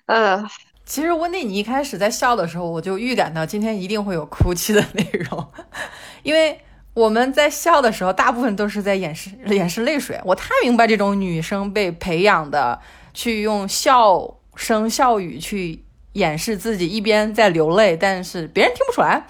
[0.08, 0.48] 嗯，
[0.86, 5.48] 其实温蒂，你一开始在笑的时候，我就预感到今天一定会有哭泣的内容，
[6.24, 6.58] 因为
[6.94, 10.18] 我们在笑的时候，大部分都是在掩饰掩饰泪水。
[10.24, 12.80] 我太明白这种女生被培养的，
[13.12, 19.26] 去用笑声笑语去掩饰自己一边在流泪，但是别人听不出来。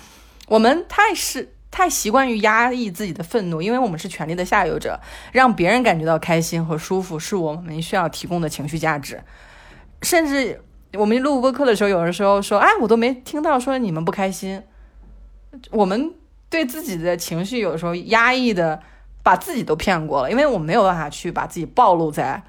[0.47, 5.01] 我们太是太习惯于压抑自己的愤怒，因为我们是权力的下游者，
[5.33, 9.21] 让别人感觉到开心和舒服，是我们需要提供的情绪价值，
[10.03, 10.62] 甚至。
[10.94, 14.62] 我们录播课的时候，有的时候说：“哎，我都没听到说你们不开心。”
[15.70, 16.14] 我们
[16.48, 18.81] 对自己的情绪有时候压抑的，
[19.22, 22.42] 把自己都骗过了，因为我没有办法去把自己暴露在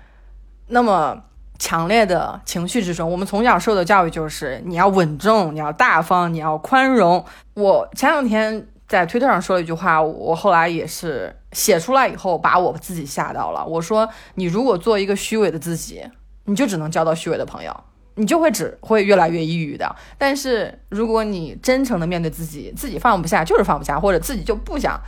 [0.67, 1.21] 那么
[1.57, 3.09] 强烈的情绪之中。
[3.09, 7.23] 我们从小受的教育就是你要稳重，你要大方，你要宽容。
[7.55, 13.65] 我前两天在推特上说了一句话，我后来也是写出来以后，把我自己吓到了。
[13.65, 16.03] 我说：“你如果做一个虚伪的自己，
[16.45, 17.75] 你就只能交到虚伪的朋友。”
[18.19, 19.95] 你就会只会越来越抑郁的。
[20.17, 24.99] 但是如果你真诚的面对自己，自己放不下就是放不下，或者自己就不想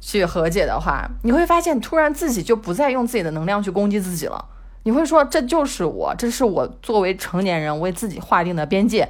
[0.00, 4.42] 去和解的话，你会发现突然自己就不再用自己的能量去攻击自己了。
[4.84, 9.06] 你会说这就是我，这是我作为成年人为自己划定的边界。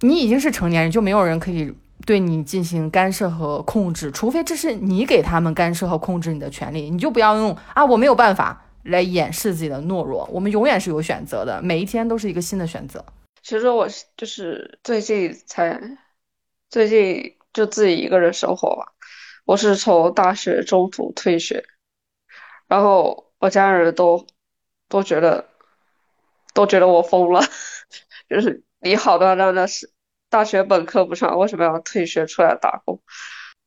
[0.00, 1.74] 你已经是成年人，就没有人可以
[2.06, 6.90] 对你进行干涉和控制，除非这是你给他们干涉和控制你的权利。
[6.90, 8.63] 你就不要用啊，我没有办法。
[8.84, 13.04] 来掩饰自己的懦弱，我们永远是有选择的，每一天都是一个新的选择。
[13.42, 15.80] 其实我就是最近才，
[16.70, 18.92] 最近就自己一个人生活吧。
[19.44, 21.64] 我是从大学中途退学，
[22.66, 24.26] 然后我家人都
[24.88, 25.48] 都觉得
[26.54, 27.42] 都觉得我疯了，
[28.28, 29.90] 就是你好端端的是
[30.30, 33.02] 大学本科不上，为什么要退学出来打工？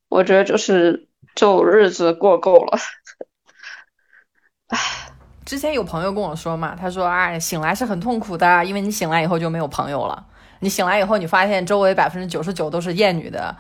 [0.10, 2.80] 我觉得就是这种日子过够了。
[4.68, 5.07] 唉，
[5.48, 10.26] 之前有朋友跟我说嘛，他说：“哎，醒来是很痛苦的，因为你醒来以后就没有朋友了。
[10.60, 13.56] 你醒来以后，你发现周围百分之九十九都是厌女的，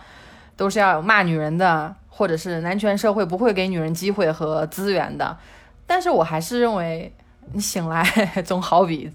[0.58, 5.38] 都是要骂女人的，或者是男权社会不会给女人机会和资源的。
[5.86, 7.14] 但是我还是认为，
[7.54, 8.04] 你醒来
[8.44, 9.10] 总好比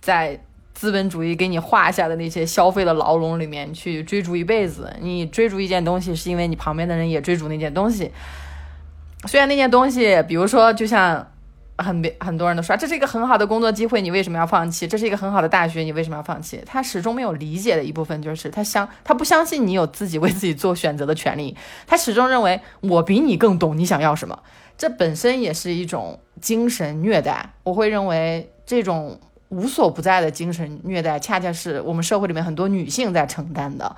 [0.00, 0.40] 在
[0.74, 4.92] 资本主义给你画下的那些消费的牢笼里面去追逐一辈子。
[5.00, 8.10] 你追逐一件东西，是因为你旁边的人也追逐那件东西。”
[9.26, 11.24] 虽然那件东西，比如说，就像
[11.78, 14.86] 很别很多人都说，这是一个很好的工作机会，你为什么要放弃？
[14.86, 16.60] 这是一个很好的大学，你为什么要放弃？
[16.66, 21.56] 他始终没有理解的一部分就是，他相他不相信你有自己为自己做选择的权利，
[21.86, 24.38] 他始终认为我比你更懂你想要什么，
[24.76, 27.54] 这本身也是一种精神虐待。
[27.62, 33.94] 我会认为这种无所不在的精神虐待，恰恰是我们社会里面很多女性在承担的，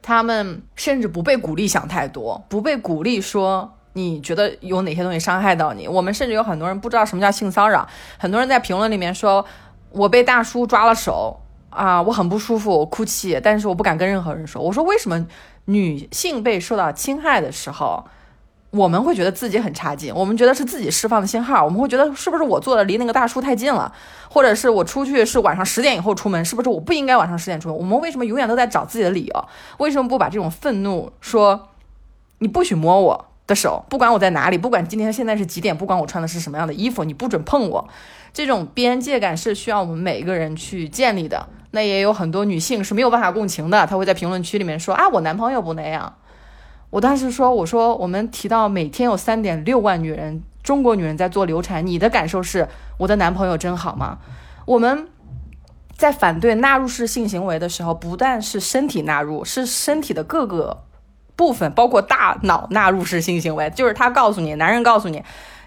[0.00, 3.74] 她们甚至不被鼓励想太多，不被鼓励说。
[3.98, 5.88] 你觉得有哪些东西伤害到你？
[5.88, 7.84] 我们甚至有很多人不知道什么叫性骚扰。
[8.16, 9.44] 很多人在评论里面说
[9.90, 11.40] ：“我被大叔抓了手
[11.70, 15.26] 啊，我很不舒服，我哭泣，但是我不敢跟任何人说。”我说：“为什么
[15.64, 18.04] 女性被受到侵害的时候，
[18.70, 20.14] 我们会觉得自己很差劲？
[20.14, 23.92] 我们觉得是自己释放的信号，我们会觉得是不是我坐的离那个大叔太近了，
[24.30, 27.76] 或者是我出去是晚上十点以后出门，是不是我不应该晚上十点出门？
[27.76, 29.44] 我们为什么永远都在找自己的理由？
[29.78, 31.70] 为什么不把这种愤怒说
[32.38, 37.88] 你不许摸我？”的手，不管我在哪里，不管今天现在是几点，不管我穿的是什么样的衣服，你不准碰我。
[38.32, 41.48] 这种边界感是需要我们每一个人去建立的。
[41.70, 46.14] 那也有很多女性是没有办法共情的，她会在评论区里面说啊，我男朋友不那样。
[46.90, 52.68] 我当时说，我说我们提到每天有三点六万女人，中国女人在做流产，你的感受是
[52.98, 54.18] 我的男朋友真好吗？
[54.66, 55.08] 我们
[55.96, 60.84] 在反对纳入式性行为的时候，不但是身体纳入，是身体的各个。
[61.38, 65.22] 部分包括大脑纳入式性行为，就是他告诉你，男人告诉你，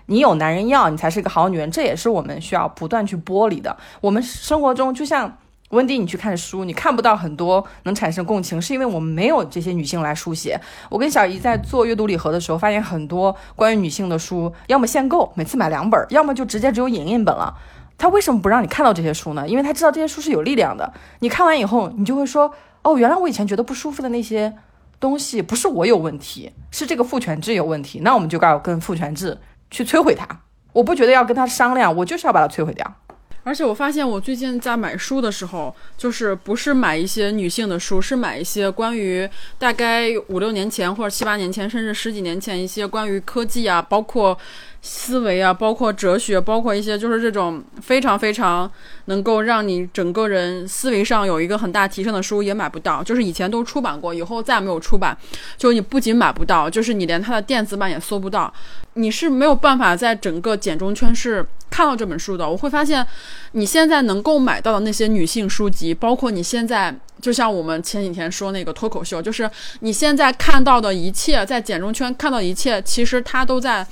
[0.07, 3.77] 你有男人要你才是一个好女人，这也是我们需要不断去剥离的。
[4.01, 5.37] 我们生活中就像
[5.69, 10.59] 温迪，你去看书，你看不到很多能产生共情，是因为我们没有这些女性来书写。
[10.89, 17.55] 我跟小姨在做阅读礼盒的时候，发现很多关于女性的书，要么限购，每次买两本，要么就直接只有影印本了。
[17.97, 19.47] 他为什么不让你看到这些书呢？
[19.47, 20.91] 因为他知道这些书是有力量的。
[21.19, 24.53] 你看完以后，你就会说，哦，原来我以前觉得不舒服的那些。
[25.01, 27.99] 东西不是我有问题，是这个父权制有问题。
[27.99, 29.37] 那我们就该跟父权制
[29.69, 30.25] 去摧毁它。
[30.71, 32.95] 我不觉得要跟他商量，我就是要把它摧毁掉。
[33.43, 39.27] 而且我发现，我最近在买书的时候，就是不是买一些女性的书，是买一些关于
[39.57, 44.37] 大概五六年前或者七八年前，甚至十几年前一些关于科技啊，包括。
[44.83, 48.69] 思维啊，包括哲学，包括一些就是这种非常非常
[49.05, 55.15] 能够让你整个人思维上有一个很大提升的书也买不到，就是以前都出版过，以后再也没有出版，
[55.55, 58.51] 就你不仅买不到，就是你连它的电子版也搜不到，
[58.95, 62.49] 你是没有办法在整个简中圈是看到这本书的。
[62.49, 63.05] 我会发现，
[63.51, 69.47] 你现在能够买到的那些女性书籍，包括你现在就像我们前几天说那个脱口秀，就是
[69.81, 73.85] 你现在看到的一切，在简中圈看到一切，其实它都在。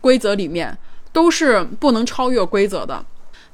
[0.00, 0.76] 规则里面
[1.12, 3.04] 都是不能超越规则的。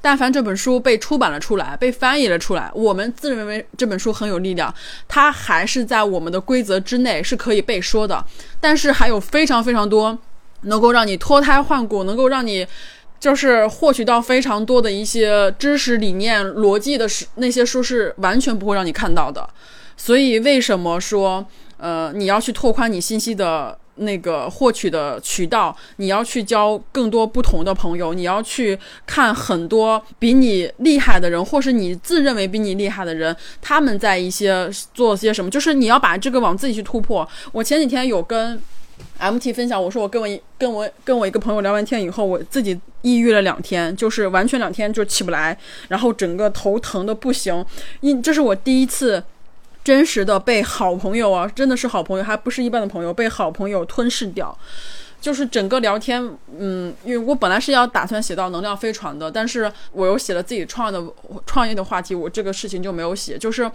[0.01, 4.73] 但凡这本书被出版了出来，被翻译了出来，我们自认为这本书很有力量，
[5.07, 8.25] 它还是在我们的规则之内，是可以被说的。
[8.59, 10.19] 但是还有非常非常多
[10.63, 12.67] 能够让你脱胎换骨，能够让你
[13.17, 19.49] 就是获取到非常多的一些知识理念、逻辑的书，那些书是完全不会让你看到的。
[19.95, 23.77] 所以为什么说，呃，你要去拓宽你信息的？
[23.95, 37.27] 那个获取的渠道，你要去交更多不同的朋友，你要去看很多比你厉害的人，或是你自认为比你厉害的人，他们在一些做些什么，就是你要把这个往自己去突破。
[37.51, 38.59] 我前几天有跟
[39.19, 45.57] MT 分享，我说我跟我跟我跟我一个朋友聊完天以后，我自己抑郁了两天，就是完全两天就起不来，
[45.89, 47.63] 然后整个头疼的不行，
[48.01, 49.23] 因这是我第一次。
[49.83, 54.57] 真实的被好朋友啊，真的是好朋友，还不是一般的朋友，被好朋友吞噬掉。
[55.19, 56.21] 就是整个聊天，
[56.59, 61.01] 嗯，因为我本来是要打算写到能量飞船的，但是我又写了自己创的
[61.45, 63.37] 创业的话题，我这个事情就没有写。
[63.37, 63.71] 就是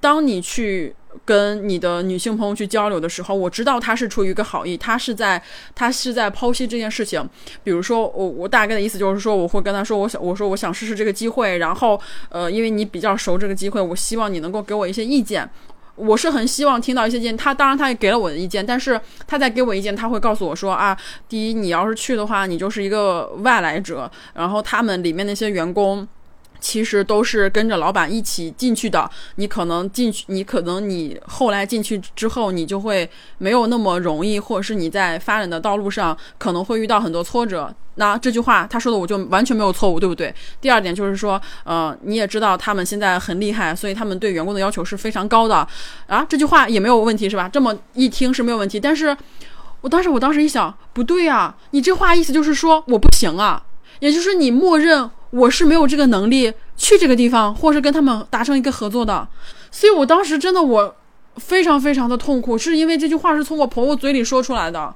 [0.00, 0.94] 当你去
[1.24, 5.42] 跟你的女性朋友去交流的时候，我知道他是出于一个好意，他是在
[5.74, 7.26] 他是在剖析这件事情。
[7.62, 15.48] 比如说，我我大概的意思就是说，我会跟他说，我想我说我想试试这个机会，然后呃，因为你比较熟这个机会，我希望你能够给我一些意见。
[15.96, 20.96] 我是很希望听到一些意见，他当然他也给了我的意见，但是他在给我意见，他会告诉我说啊，
[21.28, 26.06] 第一，你要是去的话，你就是一个外来者，然后他们里面那些员工。
[26.64, 33.06] 其实都是跟着老板一起进去的，你可能进去，你可能你后来进去之后，你就会
[33.36, 37.70] 没有那么容易，或者是你在发展的道路上可能会遇到很多挫折。
[37.96, 40.34] 那这句话他说的我就完全没有错误，对不对？
[40.58, 45.68] 第二点就是说，呃，你也知道他们现在很厉害，所以他们对员工的要求是非常高的
[46.06, 46.24] 啊。
[46.26, 47.46] 这句话也没有问题是吧？
[47.46, 49.14] 这么一听是没有问题，但是
[49.82, 53.62] 我当时我当时一想，不对啊，你这话意思就是说我不行啊，
[54.00, 55.10] 也就是你默认。
[55.34, 59.26] 我是没有这个能力去这个地方，或是跟他们达成一个合作的，
[59.70, 60.94] 所以我当时真的我
[61.36, 64.94] 非常非常的痛苦，是因为这句话是从我朋友嘴里说出来的。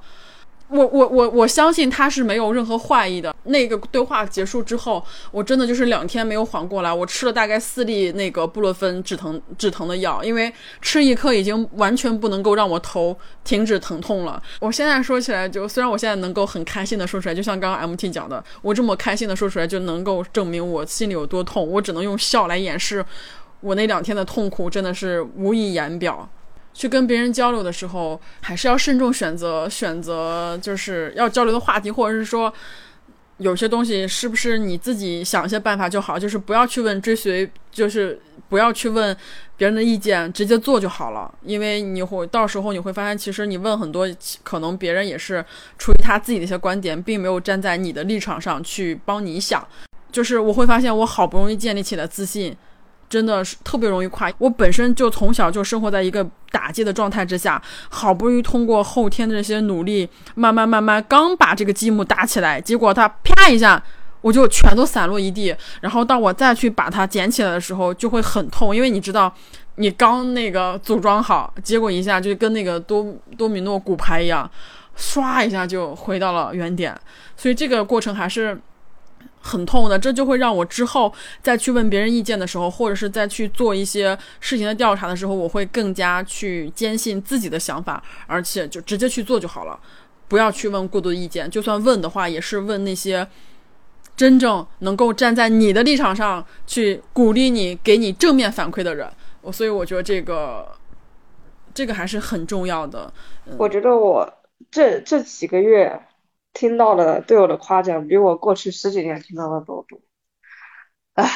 [0.69, 3.35] 我我我我相信他是没有任何坏意的。
[3.45, 6.93] 那个对话结束之后，我真的就是两天没有缓过来。
[6.93, 14.41] 我吃了大概四粒那个布洛芬止疼止疼的药，因为吃一颗已经完全不能够让我头停止疼痛了。
[14.59, 21.67] 我现在说起来，就虽然我现在能够很开心的说出来，就像刚刚 MT 讲的，我这么开心的说出来，就能够证明我心里有多痛。
[21.67, 23.03] 我只能用笑来掩饰
[23.61, 26.29] 我那两天的痛苦，真的是无以言表。
[26.79, 32.53] 去跟别人交流的时候，还是要慎重选择，选择就是要交流的话题，或者是说
[33.39, 38.17] 有些东西是不是你自己想一些办法就好，就是不要去问追随，就是
[38.47, 39.13] 不要去问
[39.57, 41.29] 别人的意见，直接做就好了。
[41.43, 44.07] 因为你会到时候你会发现，其实你问很多，
[44.43, 45.43] 可能别人也是
[45.77, 49.67] 出于他自己的一些观点，并没有站在你的立场上去帮你想。
[50.13, 52.55] 就是我会发现，我好不容易建立起了自信。
[53.09, 54.31] 真的是特别容易垮。
[54.37, 63.81] 我本身就从小就生活在一个打击的状态之下，好不容易通过后天的这些努力，慢慢慢慢，刚把这个积木搭起来，结果它啪一下，
[64.21, 65.55] 我就全都散落一地。
[65.81, 69.33] 然后到我再去把它捡起来的时候，就会很痛，因为你知道，
[69.75, 73.05] 你刚那个组装好，结果一下就跟那个多
[73.37, 74.49] 多米诺骨牌一样，
[74.97, 76.95] 唰一下就回到了原点。
[77.35, 78.59] 所以这个过程还是。
[79.41, 81.11] 很痛的，这就会让我之后
[81.41, 89.79] 再去问别人意见的时候，或者是再去做一些事情的调查的时候，我会更加去坚信自己的想法，而且就直接去做就好了，
[90.27, 91.49] 不要去问过多的意见。
[91.49, 93.25] 就算问的话，也是问那些
[94.17, 99.09] 真正能够站在你的立场上去鼓励你、给你正面反馈的人。
[99.41, 100.67] 我所以我觉得这个
[101.73, 103.11] 这个还是很重要的。
[103.57, 104.31] 我觉得我
[104.69, 105.97] 这这几个月。
[106.53, 109.99] 听到了对我的夸奖，比我过去十几年听到的都多。
[111.13, 111.29] 唉，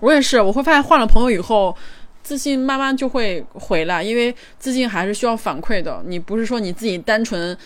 [0.00, 1.76] 我也是，我会发现换了朋友以后，
[2.22, 6.02] 自信慢慢就会回来，因为自信还是需要反馈的。
[6.06, 7.56] 你不是说你自己单纯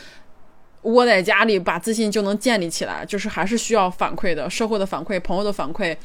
[0.86, 5.96] 窝在家里把自信就能建立起来，就是还是需要反馈的，社会的反馈、朋友的反馈。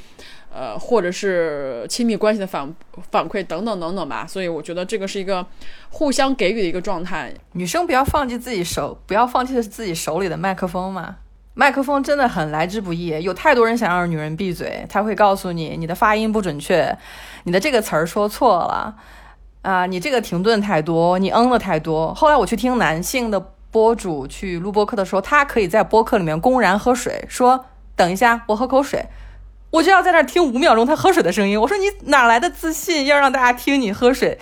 [0.54, 2.76] 呃，或者是亲密关系的反
[3.10, 5.48] 反馈等等等等吧，所以我觉得这个是一个
[5.90, 7.34] 互相给予的一个状态。
[7.54, 11.16] 女生不要放弃自己手，不要放弃的是自己手里的麦克风嘛。
[11.54, 16.98] 麦克风真的很来之不易，有太多人想让女人闭嘴，他会告诉你你的发音不准确，
[17.46, 18.94] 你的这个词儿说错了
[19.62, 22.14] 啊，你这个停顿太多，你嗯了太多。
[22.14, 27.66] 后来我去听男性的播主去录播课的时候，他可以在播客里面公然喝水，说
[27.96, 29.06] 等一下，我喝口水。
[29.72, 31.60] 我就要在那儿听五秒钟他喝水的声音。
[31.60, 34.38] 我说你哪来的自信要让大家听你喝水？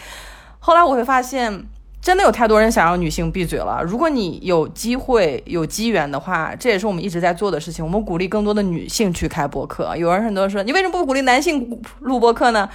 [0.58, 1.68] 后来我会发现，
[2.02, 3.84] 真的有太多人想让女性闭嘴了。
[3.86, 7.86] 如果你有机会、有机缘的话，这也是我们一直在做的事情。
[7.86, 9.96] 我们鼓励更多的女性去开播客。
[9.96, 12.68] 有人很多说，你为什么不鼓励男性录播客呢？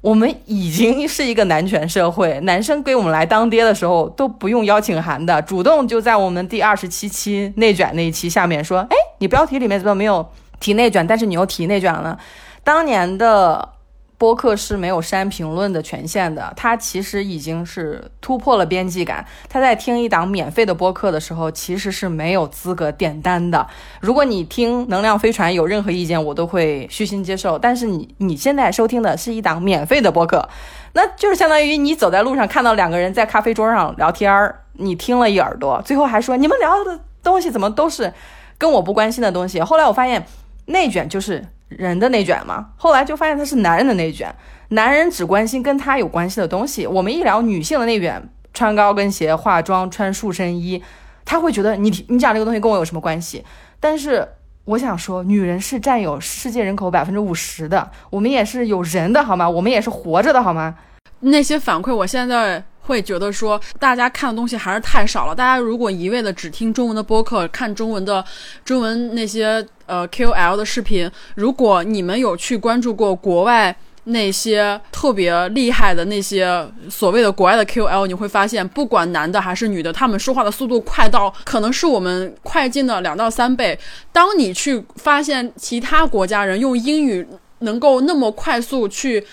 [0.00, 10.26] 我们已经是一个男权社会，男生给我们来当爹的时候都不用邀请函的，主动就在我们第二十七期内卷那一期下面说，哎，你标题里面怎么没有？
[10.58, 12.18] 提内卷，但是你又提内卷了。
[12.62, 13.66] 当年的
[14.20, 19.24] 播客是没有删评论的权限的，他其实已经是突破了边际感。
[19.48, 23.66] 他在听一档免费的播客的时候，其实是没有资格点单的。
[23.98, 27.58] 如果你听能量飞船有任何意见，我都会虚心接受。
[27.58, 30.46] 但是你你现在收听的是一档免费的播客，
[30.92, 38.12] 那就是相当于你走在路上看到两个人在咖啡桌上聊天儿，你听了一耳朵，最后还说你们聊的东西怎么都是
[38.58, 39.62] 跟我不关心的东西。
[39.62, 40.26] 后来我发现。
[40.66, 44.32] 内卷就是人的内卷嘛，后来就发现他是男人的内卷，
[44.68, 46.86] 男人只关心跟他有关系的东西。
[46.86, 50.82] 我们一聊女性的内卷，穿高跟鞋、化妆、穿束身衣，
[51.24, 53.44] 他会觉得你你讲这个东西跟我有什么关系？
[53.78, 54.26] 但是
[54.66, 59.48] 我想说，女人是占有世界人口百分之五十的，我们也是有人的好吗？
[59.48, 60.76] 我们也是活着的好吗？
[61.20, 65.34] 那些反馈，我现在会觉得说大家看的东西还是太少了。
[65.34, 68.24] 大家如果一味的只听中文的播客，看中文的
[68.64, 73.76] 中文那些呃 KOL 的视频，如果你们有去关注过国外。
[74.04, 83.78] 那些特别厉害的那些所谓的国外的 QL，你会发现，不管男的还是女的，他们说话的速度快到可能是我们快进的两到三倍。
[84.10, 87.24] 当你去发现其他国家人用英语
[87.58, 89.24] 能够那么快速去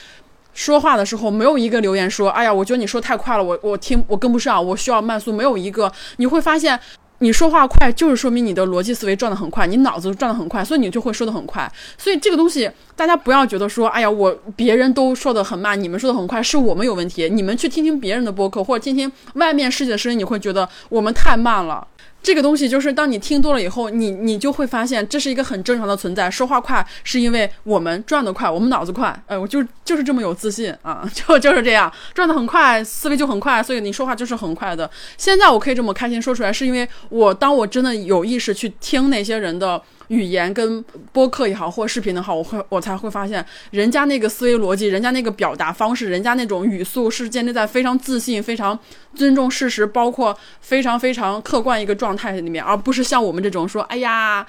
[0.54, 6.78] 说话的时候，没有一个留言说：“哎呀，我觉得你说太快了，我我听我跟不上，我需要慢速。”没有一个，你会发现。
[7.20, 11.72] 你说话快，就是说明你的逻辑思维转得很快，你脑子转得很快，所以你就会说得很快。
[11.98, 17.28] 所以这个东西，大家不要觉得说，哎呀，我别人都说得很慢，你们说得很快，是我们有问题。
[17.30, 21.88] 你们去听听别人的播客，或者听听外面世界的声音，你会觉得我们太慢了。
[22.24, 26.30] 这个东西就是，当你听多了以后，你你就会发现这是一个很正常的存在。
[26.30, 29.18] 说话快是因为我们转得快，我们脑子快。
[29.28, 34.90] 哎，我就就是这么有自信啊， 就就是这样，转得很快，思维就很快，所以你说话就是很快的。
[35.18, 39.82] 现在我可以这么开心说出来，是因为我当我真的有意识去听那些人的。
[40.08, 48.78] 语言跟播客也好，或视频的好，我会我才会发现，人家那个思维逻辑，人家那个表达方式，人家那种语速是建立在非常自信、非常
[49.16, 54.46] 尊重事实，包括非常非常客观一个状态里面，而不是像我们这种说，哎呀。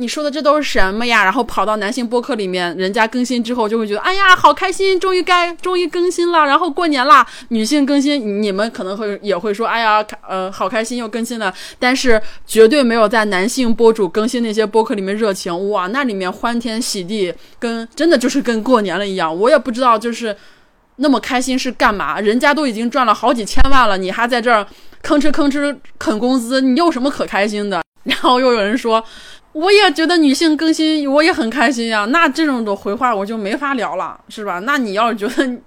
[0.00, 1.22] 你说的这都是什么呀？
[1.22, 6.46] 然后跑到男性播客里面，人家更新之后就会觉得，哎呀，好开心，终于该终于更新了。
[6.46, 11.52] 然后过年啦，女性更新，你们可能会也会说，哎呀，呃，好开心又更新了。
[11.78, 19.38] 但是绝对没有在男性播主更新那些播客里面热情哇，那里面欢天喜地，跟真的就是跟过年了一样。
[19.38, 20.34] 我也不知道就是
[20.96, 22.18] 那么开心是干嘛？
[22.18, 24.66] 人家都已经赚了好几千万了，你还在这儿
[25.02, 27.82] 吭哧吭哧啃工资，你有什么可开心的？
[28.04, 29.04] 然后又有人说。
[29.52, 32.04] 我也觉得女性更新，我也很开心呀。
[32.06, 34.60] 那这种的回话我就没法聊了，是吧？
[34.60, 35.60] 那你要是觉得，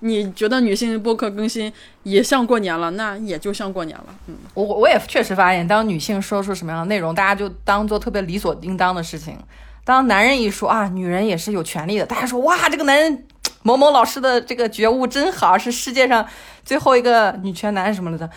[0.00, 4.06] 你觉得女性播客更新也像过年了，那也就像过年了。
[4.26, 9.36] 嗯，我我也确实发现，当女性说出什么样的内容，大家就当做特别理所应当的事情；
[9.84, 13.24] 当男人一说啊，女人也是有权利的，大家说哇，这个男人
[13.62, 16.26] 某某老师的这个觉悟真好，是世界上
[16.64, 18.28] 最后一个女权男什么的。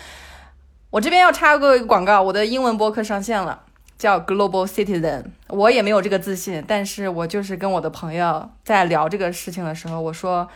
[0.91, 3.63] 我这边要插个广告，我的英文播客上线了。
[3.97, 10.47] 叫 Global Citizen，我也没有这个自信，但是我就是跟我的朋友在聊这个事情的时候，我说，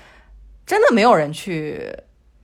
[0.66, 1.90] 真的没有人去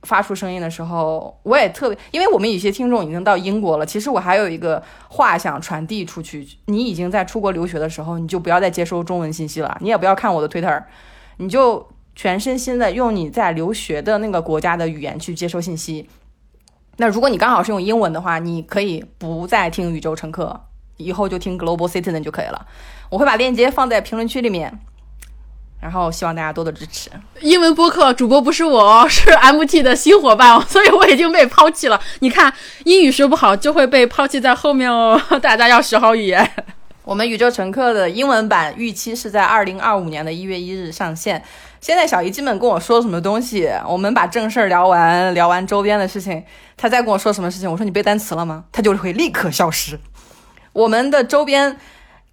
[0.02, 10.82] 发出声音的时候，我也特别，因为我们有些听众已经到英国了，其实我还有一个话想传递出去，你已经在出国留学的时候，你就不要再接收中文信息了，你也不要看我的 Twitter，
[11.36, 16.08] 你就全身心的用你在留学的那个国家的语言去接收信息。
[16.96, 20.62] 那如果你刚好是用英文的话，你可以不再听宇宙乘客。
[20.96, 22.66] 以后就听 Global Citizen 就可以了，
[23.10, 24.72] 我会把链接放在评论区里面，
[25.80, 27.10] 然后希望大家多多支持。
[27.40, 32.00] 英文播客主播不是我， 是 MT 的新伙伴， 所以我已经被抛弃了。
[32.20, 32.52] 你看，
[32.84, 36.50] 英语学不好就会被抛弃在后面哦， 大家要学好语言。
[37.04, 41.40] 我们宇宙乘客的英文版预期是在二零二五年的一月一日上线。
[41.80, 46.42] 现在小姨基本跟我说什么东西，我们把正事儿聊完，聊完周边的事情，
[46.76, 48.64] 她再跟我说什么事情，我说你背单词了吗？
[48.72, 49.96] 她就会立刻消失。
[50.76, 51.78] 我们的周边，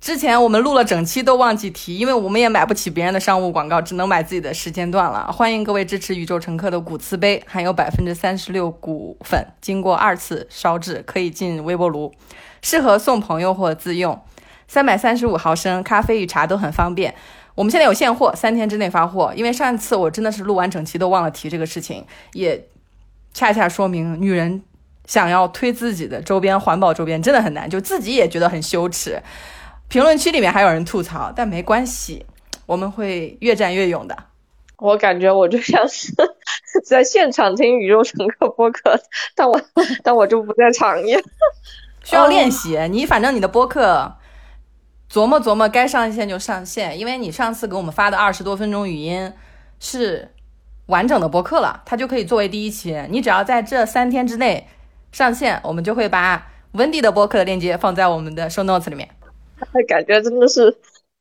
[0.01, 5.31] 之前我们录了整期都忘记提，因为我们也买不起别人的商务广告，只能买自己的时间段了。
[5.31, 12.13] 欢迎各位支持宇宙乘客的骨瓷杯，含有百分之三十六骨粉，经过二次烧制，可以进微波炉，
[12.61, 14.21] 适合送朋友或自用。
[14.67, 17.15] 三百三十五毫升，咖啡与茶都很方便。
[17.55, 19.31] 我们现在有现货，三天之内发货。
[19.37, 22.67] 因为上一次我真的是录完整期都忘了提这个事情，也
[23.33, 24.63] 恰恰说明女人。
[25.05, 29.21] 想要推自己的周边环保周边真的很难，就自己也觉得很羞耻。
[29.89, 32.25] 评论区里面还有人吐槽，但没关系，
[32.65, 34.17] 我们会越战越勇的。
[34.77, 36.11] 我感觉我就像是
[36.85, 38.99] 在现场听宇宙乘客播客，
[39.35, 39.61] 但我
[40.03, 41.21] 但我就不在场一样，
[42.03, 42.79] 需要练习。
[42.89, 44.15] 你反正你的播客
[45.11, 49.31] 琢磨琢磨，该上线就上线，因为你上次给我们发的二十多分钟语音
[49.79, 50.33] 是
[50.87, 52.99] 完整的播客了，它就可以作为第一期。
[53.09, 54.67] 你只要在这三天之内。
[55.13, 59.09] 上线，我们就会把温迪的播客的链接放在我们的 show notes 里面。
[59.87, 60.67] 感觉真的是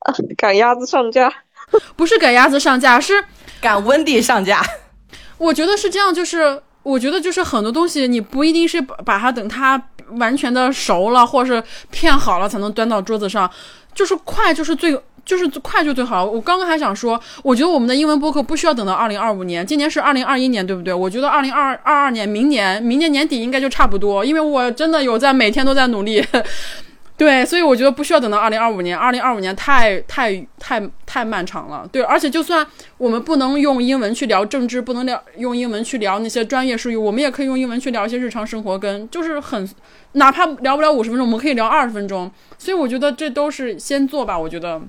[0.01, 1.33] 啊，赶鸭子上架，
[1.95, 3.25] 不是赶鸭子上架，是
[3.61, 4.61] 赶温迪上架。
[5.39, 9.81] 我觉得是这样，就是我觉得就是很多东西，你不一定是把它等它
[10.19, 13.49] 完全的熟了，或者是片好了才能端到桌子上，
[13.95, 15.01] 就是快就是最。
[15.25, 16.25] 就是快就最好。
[16.25, 20.93] 我刚刚还想说，我觉得我们的英文播客不需要等到二零二五年，今年是二零二一年，对不对？
[20.93, 24.25] 我觉得二零二二二年，明年明年年底应该就差不多。
[24.25, 26.25] 因为我真的有在每天都在努力，
[27.17, 31.89] 对，所以我觉得不需要等到二零二五年，二零二五年太太太太漫长了。
[31.93, 32.67] 对，而且就算
[32.99, 39.69] 我们不能用英文去聊政治，不能聊用英文去聊那些专业术语，我们也可以用英文去聊一些日常生活，跟就是很，
[40.13, 42.29] 哪怕聊不了五十分钟，我们可以聊二十分钟。
[42.59, 44.37] 所以我觉得这都是先做吧。
[44.37, 44.81] 我觉得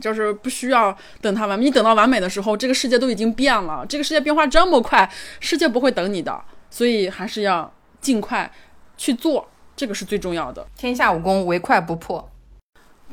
[0.00, 6.40] 就是不需要等它完美，你等到完美的时候，这个世界都已经变了，这个世界变化这么快，世界不会等你的，
[6.70, 8.50] 所以还是要尽快
[8.96, 9.48] 去做。
[9.76, 10.66] 这个是最重要的。
[10.74, 12.30] 天下武功，唯快不破。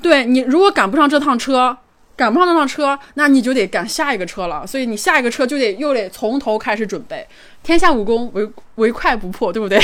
[0.02, 1.78] 对你，如果赶不上这趟车，
[2.16, 4.66] 赶不上那趟车，那你就得赶下一个车了。
[4.66, 7.28] 所以你下一个车就得又得从头开始准备。
[7.64, 9.78] 天下武功，唯唯快不破，对不对？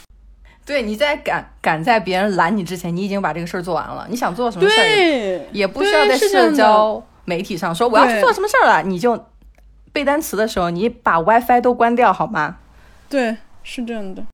[0.66, 4.06] 对，你在赶赶在别人拦你之前，你已经把这个事儿做完了。
[4.08, 8.82] 你想做什么事儿，也不需要在社交媒体上说我要去做什么事儿了。
[8.82, 9.26] 你就
[9.92, 12.56] 背单词的时候，你把 WiFi 都关掉好吗？
[13.08, 14.24] 对，是这样的。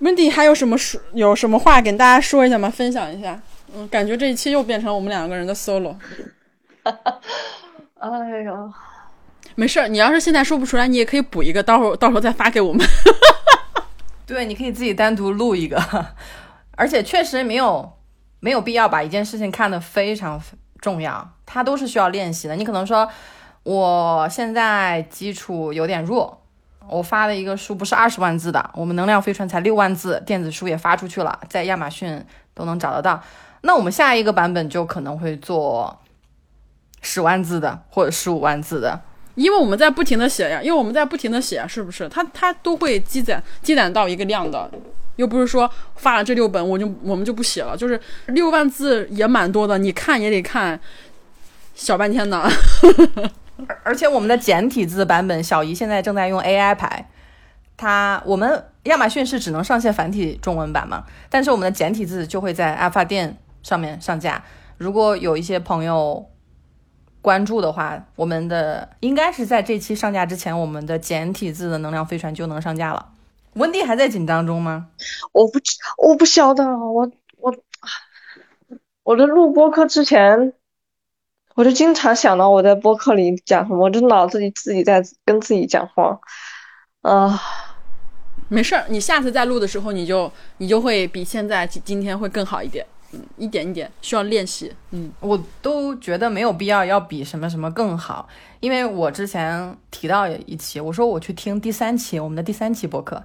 [0.00, 2.70] Wendy 还有什么说有什么话跟大家说一下吗？
[2.70, 3.40] 分享一下。
[3.74, 5.94] 嗯，感觉这一期又变成我们两个人的 solo。
[8.00, 8.72] 哎呦，
[9.54, 12.86] 没事儿，你要是现在说不出来，你也可以补一个，到时候到时候再发给我们。
[14.26, 15.80] 对，你可以自己单独录一个。
[16.72, 17.90] 而且确实没有
[18.40, 20.38] 没有必要把一件事情看得非常
[20.80, 22.56] 重要，它都是需要练习的。
[22.56, 23.08] 你可能说
[23.62, 26.42] 我现在基础有点弱。
[26.88, 32.24] 我发的一个书不是二十万字的，我们能量飞船才六万字，电子书也发出去了，在亚马逊
[32.54, 33.20] 都能找得到。
[33.62, 35.98] 那我们下一个版本就可能会做
[37.02, 39.00] 十万字的或者十五万字的，
[39.36, 42.08] 因为我们在不停的写呀，因为我们在不停的写，是不是？
[42.08, 44.68] 它它都会积攒积攒到一个量的，
[45.16, 50.80] 又不是说发了这六本我就我们就不写了，就是六万字也蛮多的，你看也得看
[51.74, 52.48] 小半天呢。
[53.68, 57.08] 而而且我们的简体字版本，小姨现在正在用 AI 排。
[57.78, 61.04] 它我们亚马逊是只能上线繁体中文版嘛？
[61.28, 64.42] 但是我们的简体字就会在阿发店上面上架。
[64.78, 66.26] 如果有一些朋友
[67.26, 73.04] 关注的话，我们的应该是在这期上架之前，我们的简体字的能量飞船就能上架了。
[73.54, 74.86] 温蒂还在紧张中吗？
[75.32, 75.58] 我不
[75.98, 77.52] 我不晓得，我我
[79.02, 80.52] 我在录播课之前。
[81.56, 86.20] 我就经常想到我在播客里讲什么，我就脑子里自己在跟自己讲话，
[87.00, 87.42] 啊，
[88.48, 92.95] 没事儿，你下次再录的时候，你就你就会比现在今今天会更好一点，嗯，
[93.36, 98.28] 一点一点需要练习，嗯，我都觉得没有必要要比什么什么更好，
[98.60, 103.22] 因为我之前提到一期，我说我去听第三期我们的第三期播客，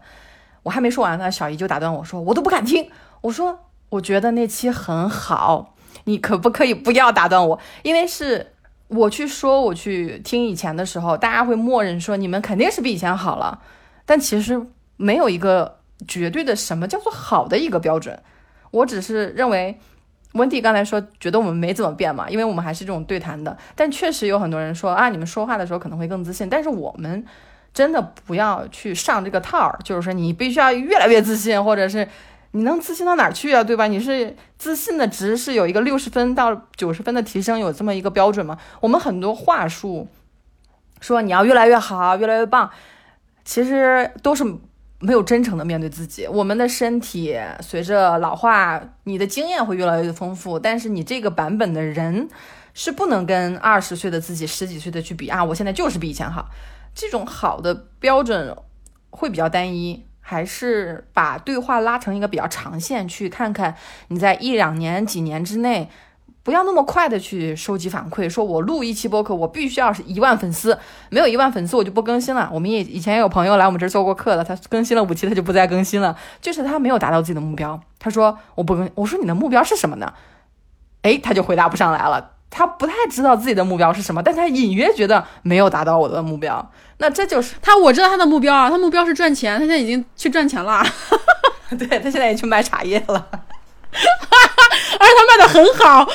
[0.64, 2.89] 我还没说完呢，小姨就打断我说我都不敢听，
[3.22, 5.76] 我说我觉得那期很好。
[6.06, 7.60] 你可不可以不要打断我？
[7.84, 8.54] 因为是
[8.88, 13.62] 我去说，我去听以前的时候，大家会默认说你们肯定是比以前好了，
[14.04, 14.60] 但其实
[14.98, 18.20] 没有一个绝对的什么叫做好的一个标准。
[18.72, 19.80] 我只是认为，
[20.34, 23.55] 温蒂刚才说觉得我们没怎么变嘛，因为我们还是这种对谈的。
[23.76, 27.24] 但确实有很多人说啊，你们说话的时候可能会更自信，但是我们
[27.74, 32.07] 真的不要去上这个套儿，就是说你必须要越来越自信，或者是。
[32.53, 33.63] 你能自信到哪儿去啊？
[33.63, 33.88] 对吧？
[33.88, 38.57] 你是自信的值是有一个六十分到九十分的提升，有这么一个标准吗？
[38.82, 40.05] 我们很多话术
[40.99, 42.69] 说你要越来越好，越来越棒，
[43.45, 44.43] 其实都是
[45.02, 46.26] 没有真诚的面对自己。
[46.28, 52.30] 我们的身体随着老化，你的经验会越来越丰富，但是你这个版本的人
[52.74, 55.43] 是不能跟二十岁的自己、十几岁的去比啊！
[55.43, 56.49] 我现在就是比以前好，
[56.95, 58.56] 这种好的标准
[59.10, 60.06] 会比较单一。
[60.24, 63.76] 还是把对话拉成一个比较长线，去看看
[64.10, 65.89] 你在一两年、几年之内，
[66.44, 68.30] 不要那么快的去收集反馈。
[68.30, 70.78] 说我录一期播客，我必须要是一万粉丝，
[71.10, 72.50] 没有一万粉丝我就不更新了。
[72.52, 77.80] 我们也以前也有朋友来我们这儿做过客的，他更新了五期他就不再更新了，就是他没有达到自己的目标。
[78.00, 80.14] 他说我不更，我说你的目标是什么呢？
[81.04, 82.32] 哎，他就回答不上来了。
[82.54, 86.70] 他不太知道自己的目标是什么，但他隐约觉得没有达到我的目标。
[86.98, 90.84] 那这就是他，我知道他的目标啊，他目标是赚钱，他现在已经去赚钱了。
[91.80, 93.26] 对他现在也去卖茶叶了，
[95.00, 96.08] 而且他卖的很好。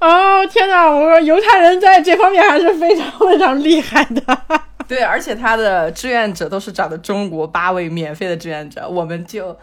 [0.00, 4.38] 哦天哪，我说犹太人在这方面还是非常非常厉害的。
[4.86, 9.56] 对，而且他的志愿者都是找的中国八位免费的志愿者，我们就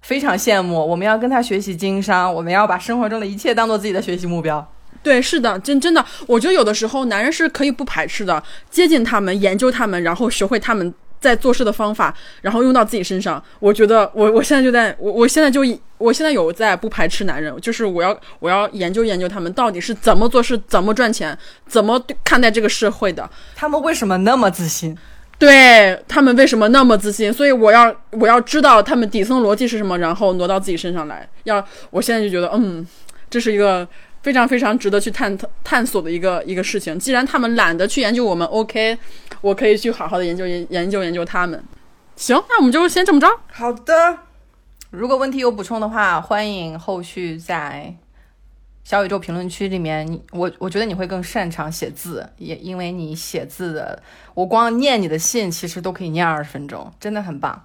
[0.00, 0.78] 非常羡慕。
[0.78, 4.66] 我们要跟他学习经商，我们要把生活中的一切当做自己的学习目标。
[5.02, 12.12] 对，是的，真真的，我觉得有的时候男人是可以不排斥的，接近他们，研究他们，然后学会他们在做事的方法，
[12.42, 13.42] 然后用到自己身上。
[13.60, 15.62] 我觉得我我现在就在我我现在就
[15.98, 24.98] 我现在有在不排斥男人，就是我要我要研究研究他们到底是怎么做事，怎么赚钱，怎么看待这个社会的，他们为什么那么自信？
[25.38, 31.28] 对他们为什么那么自信，所以我要我要知道他们底层逻辑是什么，然后挪到自己身上来。
[31.44, 32.86] 要我现在就觉得，嗯，
[33.30, 33.86] 这是一个
[34.22, 36.98] 非常非常值得去探探索的一个一个事情。
[36.98, 38.96] 既然他们懒得去研究我们，OK，
[39.40, 41.62] 我可以去好好的研究研研究研究他们。
[42.16, 43.28] 行，那我们就先这么着。
[43.50, 44.18] 好的，
[44.90, 47.94] 如果问题有补充的话，欢迎后续在
[48.84, 50.06] 小宇宙评论区里面。
[50.06, 54.02] 你我我觉得你会更擅长写字，也因为你写字的，
[54.34, 57.64] 我光念你的信其实都可以念二十分钟，真的很棒。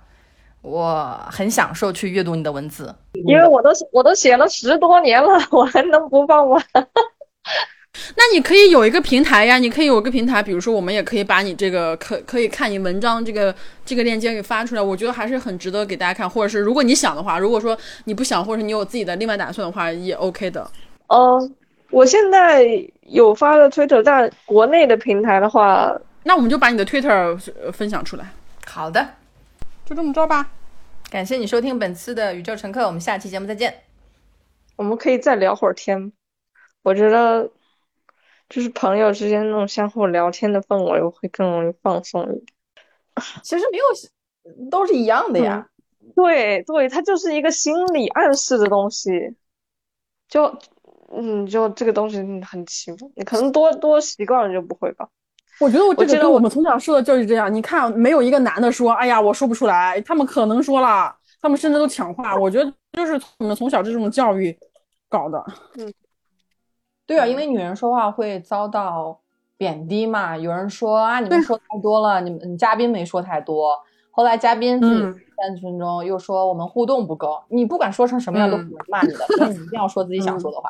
[0.68, 2.93] 我很享受去阅读你的文字，
[3.26, 6.61] 因为我都我都写了十多年了， 我还能不放吗？
[8.15, 13.53] 那你可以有一个平台呀，你可以有个平台，比如说我们也可以把你这个可可以看你文章这个
[13.86, 20.70] 这个链接给发出来，我觉得还是很值得给大家看，或者是如果你想的话，如果说你不想，或者你有自己的另外打算的话，也 OK 的。
[21.07, 21.49] 哦，
[21.89, 22.68] 我现在
[23.07, 25.91] 有发了 Twitter，但国内的平台的话，
[26.24, 27.36] 那我们就把你的 Twitter
[27.72, 28.30] 分享出来。
[28.68, 29.07] 好的，
[29.86, 30.47] 就这么着吧。
[31.10, 33.74] 感谢你收听本次的宇宙乘客，我们下期节目再见。
[34.76, 36.12] 我们可以再聊会儿天，
[36.84, 37.51] 我觉得。
[38.49, 42.45] 就是朋友之间那种相互聊天的氛围，会更容易放松一点。
[43.43, 45.68] 其实没有，都是一样的呀。
[46.16, 49.36] 对对，它就是一个心理暗示的东西。
[50.30, 50.58] 就，
[51.12, 55.10] 嗯，就这个东西很奇怪，你可能多多习惯了就不会吧。
[55.60, 57.53] 我觉得我这个跟我们从小受的教育这样。
[57.53, 62.36] 你看，没有一个男的说：“哎呀，我说不出来。”他们可能说了，他们甚至都抢话。
[62.36, 64.58] 我觉得就是我们从小这种教育
[65.10, 65.43] 搞的。
[65.78, 65.91] 嗯。
[67.08, 69.18] 对啊，因为女人说话会遭到
[69.55, 70.38] 贬低嘛。
[70.38, 73.80] 有人说啊，你们说太多了，你们嘉宾没说太多。
[74.12, 75.01] 后来嘉宾自己
[75.38, 77.41] 三十分钟又说我们互动不够。
[77.47, 80.70] 你不管说成什么样，都有人骂你的，所以你一定要说自己想说的话。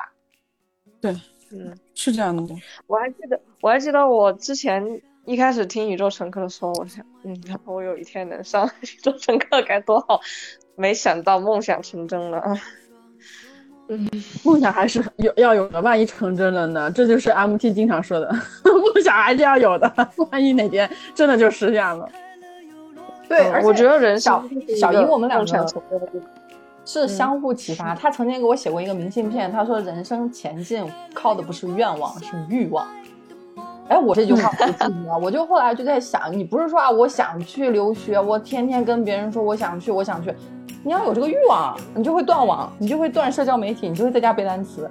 [1.02, 1.16] 对，
[1.52, 2.56] 嗯，是这样的。
[2.88, 7.36] 我还记得，我还记得我之前一开始听宇宙乘客的时候，我想，嗯，
[7.66, 10.20] 我有一天能上 宇宙乘客该多好。
[10.76, 12.54] 没想到梦想成真了啊！
[13.88, 14.08] 嗯，
[14.44, 16.92] 梦想还是有要有的，万一成真了呢？
[16.92, 18.30] 这就是 MT 经常说的，
[18.64, 19.92] 梦想还是要有的，
[20.30, 22.08] 万一哪天真的就实现了。
[23.28, 24.44] 对，我觉得人小
[24.80, 25.66] 小姨我们两个
[26.88, 27.94] 是相互启发。
[27.94, 32.88] 他曾经给我写过一个明信片，他说人生前进靠的不是愿望，是欲望。
[33.90, 40.34] 哎，我这句话我记得，我就后来就在想，你不是说啊，我想去留学，我天天跟别人说我想去，我想去。
[40.84, 44.90] 你要有这个欲望，你就会断网，你就会断社交媒体，你就会在家背单词。